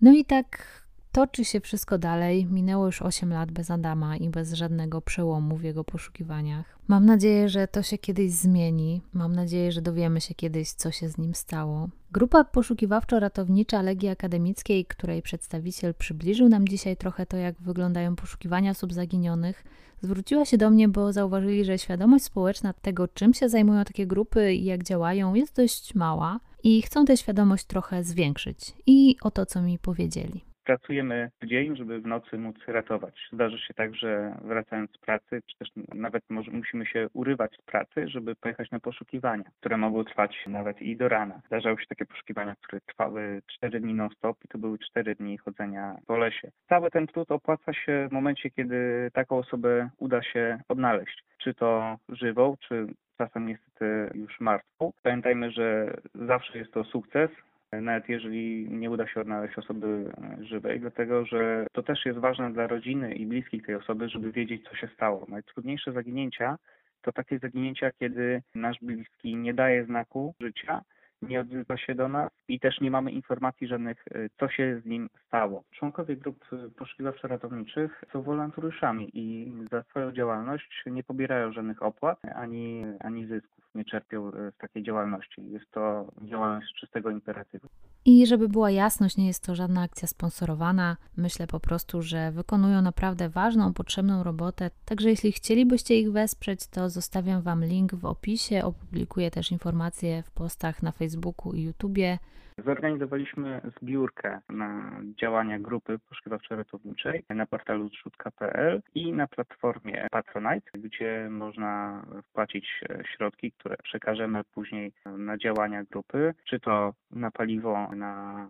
No 0.00 0.12
i 0.12 0.24
tak 0.24 0.66
toczy 1.12 1.44
się 1.44 1.60
wszystko 1.60 1.98
dalej. 1.98 2.46
Minęło 2.46 2.86
już 2.86 3.02
8 3.02 3.32
lat 3.32 3.52
bez 3.52 3.70
Adama 3.70 4.16
i 4.16 4.28
bez 4.28 4.52
żadnego 4.52 5.00
przełomu 5.00 5.56
w 5.56 5.62
jego 5.62 5.84
poszukiwaniach. 5.84 6.78
Mam 6.88 7.06
nadzieję, 7.06 7.48
że 7.48 7.68
to 7.68 7.82
się 7.82 7.98
kiedyś 7.98 8.32
zmieni. 8.32 9.02
Mam 9.12 9.34
nadzieję, 9.34 9.72
że 9.72 9.82
dowiemy 9.82 10.20
się 10.20 10.34
kiedyś, 10.34 10.72
co 10.72 10.90
się 10.90 11.08
z 11.08 11.18
nim 11.18 11.34
stało. 11.34 11.88
Grupa 12.12 12.44
poszukiwawczo-ratownicza 12.44 13.82
Legii 13.82 14.08
Akademickiej, 14.08 14.84
której 14.84 15.22
przedstawiciel 15.22 15.94
przybliżył 15.94 16.48
nam 16.48 16.68
dzisiaj 16.68 16.96
trochę 16.96 17.26
to, 17.26 17.36
jak 17.36 17.60
wyglądają 17.60 18.16
poszukiwania 18.16 18.70
osób 18.70 18.92
zaginionych, 18.92 19.64
zwróciła 20.02 20.44
się 20.44 20.58
do 20.58 20.70
mnie, 20.70 20.88
bo 20.88 21.12
zauważyli, 21.12 21.64
że 21.64 21.78
świadomość 21.78 22.24
społeczna 22.24 22.72
tego, 22.72 23.08
czym 23.08 23.34
się 23.34 23.48
zajmują 23.48 23.84
takie 23.84 24.06
grupy 24.06 24.54
i 24.54 24.64
jak 24.64 24.82
działają, 24.82 25.34
jest 25.34 25.56
dość 25.56 25.94
mała 25.94 26.40
i 26.62 26.82
chcą 26.82 27.04
tę 27.04 27.16
świadomość 27.16 27.64
trochę 27.64 28.04
zwiększyć. 28.04 28.74
I 28.86 29.16
o 29.22 29.30
to, 29.30 29.46
co 29.46 29.62
mi 29.62 29.78
powiedzieli 29.78 30.49
pracujemy 30.70 31.30
w 31.42 31.46
dzień, 31.46 31.76
żeby 31.76 32.00
w 32.00 32.06
nocy 32.06 32.38
móc 32.38 32.56
ratować. 32.66 33.28
Zdarzy 33.32 33.58
się 33.58 33.74
tak, 33.74 33.94
że 33.94 34.36
wracając 34.44 34.90
z 34.90 34.98
pracy, 34.98 35.42
czy 35.46 35.58
też 35.58 35.68
nawet 35.94 36.30
może 36.30 36.50
musimy 36.50 36.86
się 36.86 37.08
urywać 37.12 37.56
z 37.56 37.62
pracy, 37.62 38.08
żeby 38.08 38.34
pojechać 38.34 38.70
na 38.70 38.80
poszukiwania, 38.80 39.44
które 39.60 39.76
mogą 39.76 40.04
trwać 40.04 40.44
nawet 40.46 40.82
i 40.82 40.96
do 40.96 41.08
rana. 41.08 41.40
Zdarzały 41.46 41.80
się 41.80 41.86
takie 41.86 42.06
poszukiwania, 42.06 42.56
które 42.62 42.80
trwały 42.80 43.42
4 43.46 43.80
dni 43.80 43.94
non-stop 43.94 44.44
i 44.44 44.48
to 44.48 44.58
były 44.58 44.78
4 44.78 45.14
dni 45.14 45.38
chodzenia 45.38 45.96
po 46.06 46.16
lesie. 46.16 46.50
Cały 46.68 46.90
ten 46.90 47.06
trud 47.06 47.30
opłaca 47.30 47.72
się 47.72 48.06
w 48.08 48.12
momencie, 48.12 48.50
kiedy 48.50 49.10
taką 49.12 49.38
osobę 49.38 49.90
uda 49.98 50.22
się 50.22 50.60
odnaleźć. 50.68 51.24
Czy 51.38 51.54
to 51.54 51.96
żywą, 52.08 52.56
czy 52.68 52.86
czasem 53.18 53.46
niestety 53.46 54.10
już 54.14 54.40
martwą. 54.40 54.92
Pamiętajmy, 55.02 55.50
że 55.50 55.96
zawsze 56.14 56.58
jest 56.58 56.72
to 56.72 56.84
sukces, 56.84 57.30
nawet 57.72 58.08
jeżeli 58.08 58.70
nie 58.70 58.90
uda 58.90 59.06
się 59.06 59.20
odnaleźć 59.20 59.58
osoby 59.58 60.12
żywej, 60.40 60.80
dlatego 60.80 61.24
że 61.24 61.66
to 61.72 61.82
też 61.82 62.06
jest 62.06 62.18
ważne 62.18 62.52
dla 62.52 62.66
rodziny 62.66 63.14
i 63.14 63.26
bliskich 63.26 63.66
tej 63.66 63.74
osoby, 63.74 64.08
żeby 64.08 64.32
wiedzieć, 64.32 64.68
co 64.68 64.76
się 64.76 64.88
stało. 64.94 65.26
Najtrudniejsze 65.28 65.92
zaginięcia 65.92 66.58
to 67.02 67.12
takie 67.12 67.38
zaginięcia, 67.38 67.90
kiedy 67.98 68.42
nasz 68.54 68.78
bliski 68.82 69.36
nie 69.36 69.54
daje 69.54 69.84
znaku 69.84 70.34
życia, 70.40 70.82
nie 71.22 71.40
odzywa 71.40 71.76
się 71.76 71.94
do 71.94 72.08
nas 72.08 72.30
i 72.48 72.60
też 72.60 72.80
nie 72.80 72.90
mamy 72.90 73.10
informacji 73.10 73.66
żadnych, 73.66 74.04
e, 74.14 74.28
co 74.40 74.48
się 74.48 74.80
z 74.80 74.86
nim 74.86 75.08
stało. 75.26 75.64
Członkowie 75.70 76.16
grup 76.16 76.44
poszukiwawczo-ratowniczych 76.76 78.04
są 78.12 78.22
wolontariuszami 78.22 79.10
i 79.14 79.52
za 79.70 79.82
swoją 79.82 80.12
działalność 80.12 80.82
nie 80.86 81.02
pobierają 81.02 81.52
żadnych 81.52 81.82
opłat 81.82 82.18
ani, 82.34 82.84
ani 83.00 83.26
zysków, 83.26 83.59
nie 83.74 83.84
czerpią 83.84 84.28
e, 84.28 84.52
z 84.52 84.56
takiej 84.56 84.82
działalności. 84.82 85.50
Jest 85.50 85.70
to 85.70 86.12
działalność 86.22 86.74
czystego 86.80 87.10
imperatywu. 87.10 87.68
I 88.04 88.26
żeby 88.26 88.48
była 88.48 88.70
jasność, 88.70 89.16
nie 89.16 89.26
jest 89.26 89.46
to 89.46 89.54
żadna 89.54 89.82
akcja 89.82 90.08
sponsorowana. 90.08 90.96
Myślę 91.16 91.46
po 91.46 91.60
prostu, 91.60 92.02
że 92.02 92.32
wykonują 92.32 92.82
naprawdę 92.82 93.28
ważną, 93.28 93.74
potrzebną 93.74 94.22
robotę. 94.22 94.70
Także 94.84 95.08
jeśli 95.08 95.32
chcielibyście 95.32 96.00
ich 96.00 96.12
wesprzeć, 96.12 96.66
to 96.66 96.90
zostawiam 96.90 97.42
Wam 97.42 97.64
link 97.64 97.94
w 97.94 98.04
opisie. 98.04 98.64
Opublikuję 98.64 99.30
też 99.30 99.52
informacje 99.52 100.22
w 100.22 100.30
postach 100.30 100.82
na 100.82 100.92
Facebooku 100.92 101.54
i 101.54 101.62
YouTubie. 101.62 102.18
Zorganizowaliśmy 102.64 103.60
zbiórkę 103.80 104.40
na 104.48 105.00
działania 105.20 105.58
grupy 105.58 105.98
poszukiwawczo-ratowniczej 105.98 107.22
na 107.28 107.46
portalu 107.46 107.88
zrzutka.pl 107.88 108.82
i 108.94 109.12
na 109.12 109.26
platformie 109.26 110.06
Patronite, 110.10 110.78
gdzie 110.78 111.28
można 111.30 112.02
wpłacić 112.22 112.80
środki, 113.14 113.52
które 113.52 113.76
przekażemy 113.76 114.44
później 114.44 114.92
na 115.06 115.38
działania 115.38 115.84
grupy, 115.84 116.34
czy 116.44 116.60
to 116.60 116.94
na 117.10 117.30
paliwo, 117.30 117.88
na, 117.96 118.48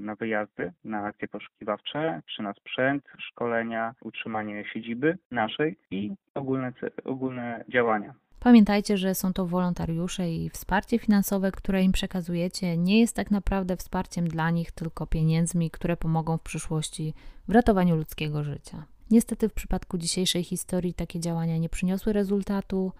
na 0.00 0.14
wyjazdy, 0.14 0.72
na 0.84 1.04
akcje 1.04 1.28
poszukiwawcze, 1.28 2.22
czy 2.26 2.42
na 2.42 2.52
sprzęt, 2.52 3.08
szkolenia, 3.18 3.94
utrzymanie 4.00 4.64
siedziby 4.72 5.18
naszej 5.30 5.76
i 5.90 6.14
ogólne, 6.34 6.72
ogólne 7.04 7.64
działania. 7.68 8.14
Pamiętajcie, 8.40 8.96
że 8.96 9.14
są 9.14 9.32
to 9.32 9.46
wolontariusze 9.46 10.30
i 10.30 10.50
wsparcie 10.50 10.98
finansowe, 10.98 11.52
które 11.52 11.82
im 11.82 11.92
przekazujecie, 11.92 12.76
nie 12.76 13.00
jest 13.00 13.16
tak 13.16 13.30
naprawdę 13.30 13.76
wsparciem 13.76 14.28
dla 14.28 14.50
nich, 14.50 14.72
tylko 14.72 15.06
pieniędzmi, 15.06 15.70
które 15.70 15.96
pomogą 15.96 16.38
w 16.38 16.42
przyszłości 16.42 17.14
w 17.48 17.52
ratowaniu 17.52 17.96
ludzkiego 17.96 18.44
życia. 18.44 18.84
Niestety 19.10 19.48
w 19.48 19.52
przypadku 19.52 19.98
dzisiejszej 19.98 20.44
historii 20.44 20.94
takie 20.94 21.20
działania 21.20 21.58
nie 21.58 21.68
przyniosły 21.68 22.12
rezultatu, 22.12 22.92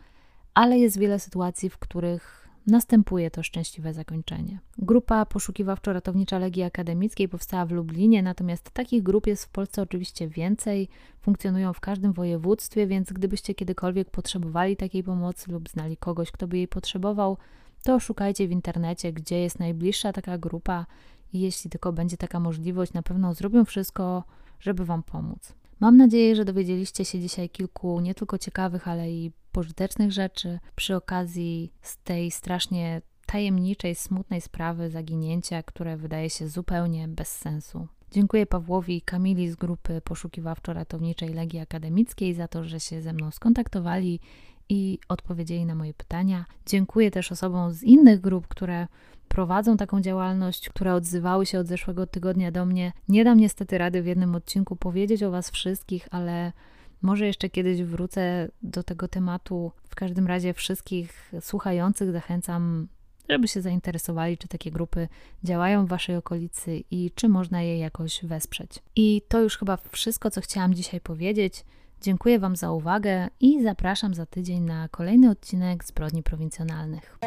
ale 0.54 0.78
jest 0.78 0.98
wiele 0.98 1.18
sytuacji, 1.18 1.70
w 1.70 1.78
których 1.78 2.47
następuje 2.68 3.30
to 3.30 3.42
szczęśliwe 3.42 3.94
zakończenie. 3.94 4.58
Grupa 4.78 5.24
poszukiwawczo-ratownicza 5.24 6.40
Legii 6.40 6.62
Akademickiej 6.62 7.28
powstała 7.28 7.66
w 7.66 7.70
Lublinie, 7.70 8.22
natomiast 8.22 8.70
takich 8.70 9.02
grup 9.02 9.26
jest 9.26 9.44
w 9.44 9.48
Polsce 9.48 9.82
oczywiście 9.82 10.28
więcej, 10.28 10.88
funkcjonują 11.20 11.72
w 11.72 11.80
każdym 11.80 12.12
województwie, 12.12 12.86
więc 12.86 13.12
gdybyście 13.12 13.54
kiedykolwiek 13.54 14.10
potrzebowali 14.10 14.76
takiej 14.76 15.02
pomocy 15.02 15.52
lub 15.52 15.68
znali 15.68 15.96
kogoś, 15.96 16.30
kto 16.30 16.48
by 16.48 16.56
jej 16.56 16.68
potrzebował, 16.68 17.36
to 17.82 18.00
szukajcie 18.00 18.48
w 18.48 18.50
internecie, 18.50 19.12
gdzie 19.12 19.40
jest 19.40 19.58
najbliższa 19.58 20.12
taka 20.12 20.38
grupa 20.38 20.86
i 21.32 21.40
jeśli 21.40 21.70
tylko 21.70 21.92
będzie 21.92 22.16
taka 22.16 22.40
możliwość, 22.40 22.92
na 22.92 23.02
pewno 23.02 23.34
zrobią 23.34 23.64
wszystko, 23.64 24.24
żeby 24.60 24.84
Wam 24.84 25.02
pomóc. 25.02 25.57
Mam 25.80 25.96
nadzieję, 25.96 26.36
że 26.36 26.44
dowiedzieliście 26.44 27.04
się 27.04 27.20
dzisiaj 27.20 27.50
kilku 27.50 28.00
nie 28.00 28.14
tylko 28.14 28.38
ciekawych, 28.38 28.88
ale 28.88 29.10
i 29.10 29.32
pożytecznych 29.52 30.12
rzeczy 30.12 30.58
przy 30.76 30.96
okazji 30.96 31.72
z 31.82 31.96
tej 31.96 32.30
strasznie 32.30 33.02
tajemniczej, 33.26 33.94
smutnej 33.94 34.40
sprawy 34.40 34.90
zaginięcia, 34.90 35.62
które 35.62 35.96
wydaje 35.96 36.30
się 36.30 36.48
zupełnie 36.48 37.08
bez 37.08 37.28
sensu. 37.28 37.88
Dziękuję 38.10 38.46
Pawłowi 38.46 38.96
i 38.96 39.02
Kamili 39.02 39.50
z 39.50 39.56
grupy 39.56 40.00
poszukiwawczo-ratowniczej 40.04 41.34
Legii 41.34 41.60
Akademickiej 41.60 42.34
za 42.34 42.48
to, 42.48 42.64
że 42.64 42.80
się 42.80 43.02
ze 43.02 43.12
mną 43.12 43.30
skontaktowali 43.30 44.20
i 44.68 44.98
odpowiedzieli 45.08 45.66
na 45.66 45.74
moje 45.74 45.94
pytania. 45.94 46.44
Dziękuję 46.66 47.10
też 47.10 47.32
osobom 47.32 47.72
z 47.72 47.82
innych 47.82 48.20
grup, 48.20 48.48
które 48.48 48.86
prowadzą 49.28 49.76
taką 49.76 50.00
działalność, 50.00 50.68
które 50.68 50.94
odzywały 50.94 51.46
się 51.46 51.58
od 51.58 51.66
zeszłego 51.66 52.06
tygodnia 52.06 52.52
do 52.52 52.66
mnie. 52.66 52.92
Nie 53.08 53.24
dam 53.24 53.38
niestety 53.38 53.78
rady 53.78 54.02
w 54.02 54.06
jednym 54.06 54.34
odcinku 54.34 54.76
powiedzieć 54.76 55.22
o 55.22 55.30
Was 55.30 55.50
wszystkich, 55.50 56.08
ale 56.10 56.52
może 57.02 57.26
jeszcze 57.26 57.48
kiedyś 57.48 57.82
wrócę 57.82 58.48
do 58.62 58.82
tego 58.82 59.08
tematu. 59.08 59.72
W 59.88 59.94
każdym 59.94 60.26
razie 60.26 60.54
wszystkich 60.54 61.32
słuchających 61.40 62.12
zachęcam, 62.12 62.88
żeby 63.28 63.48
się 63.48 63.62
zainteresowali, 63.62 64.38
czy 64.38 64.48
takie 64.48 64.70
grupy 64.70 65.08
działają 65.44 65.86
w 65.86 65.88
Waszej 65.88 66.16
okolicy 66.16 66.82
i 66.90 67.10
czy 67.14 67.28
można 67.28 67.62
je 67.62 67.78
jakoś 67.78 68.24
wesprzeć. 68.24 68.70
I 68.96 69.22
to 69.28 69.40
już 69.40 69.58
chyba 69.58 69.78
wszystko, 69.90 70.30
co 70.30 70.40
chciałam 70.40 70.74
dzisiaj 70.74 71.00
powiedzieć. 71.00 71.64
Dziękuję 72.02 72.38
Wam 72.38 72.56
za 72.56 72.72
uwagę 72.72 73.28
i 73.40 73.62
zapraszam 73.62 74.14
za 74.14 74.26
tydzień 74.26 74.62
na 74.62 74.88
kolejny 74.88 75.30
odcinek 75.30 75.84
Zbrodni 75.84 76.22
Prowincjonalnych. 76.22 77.18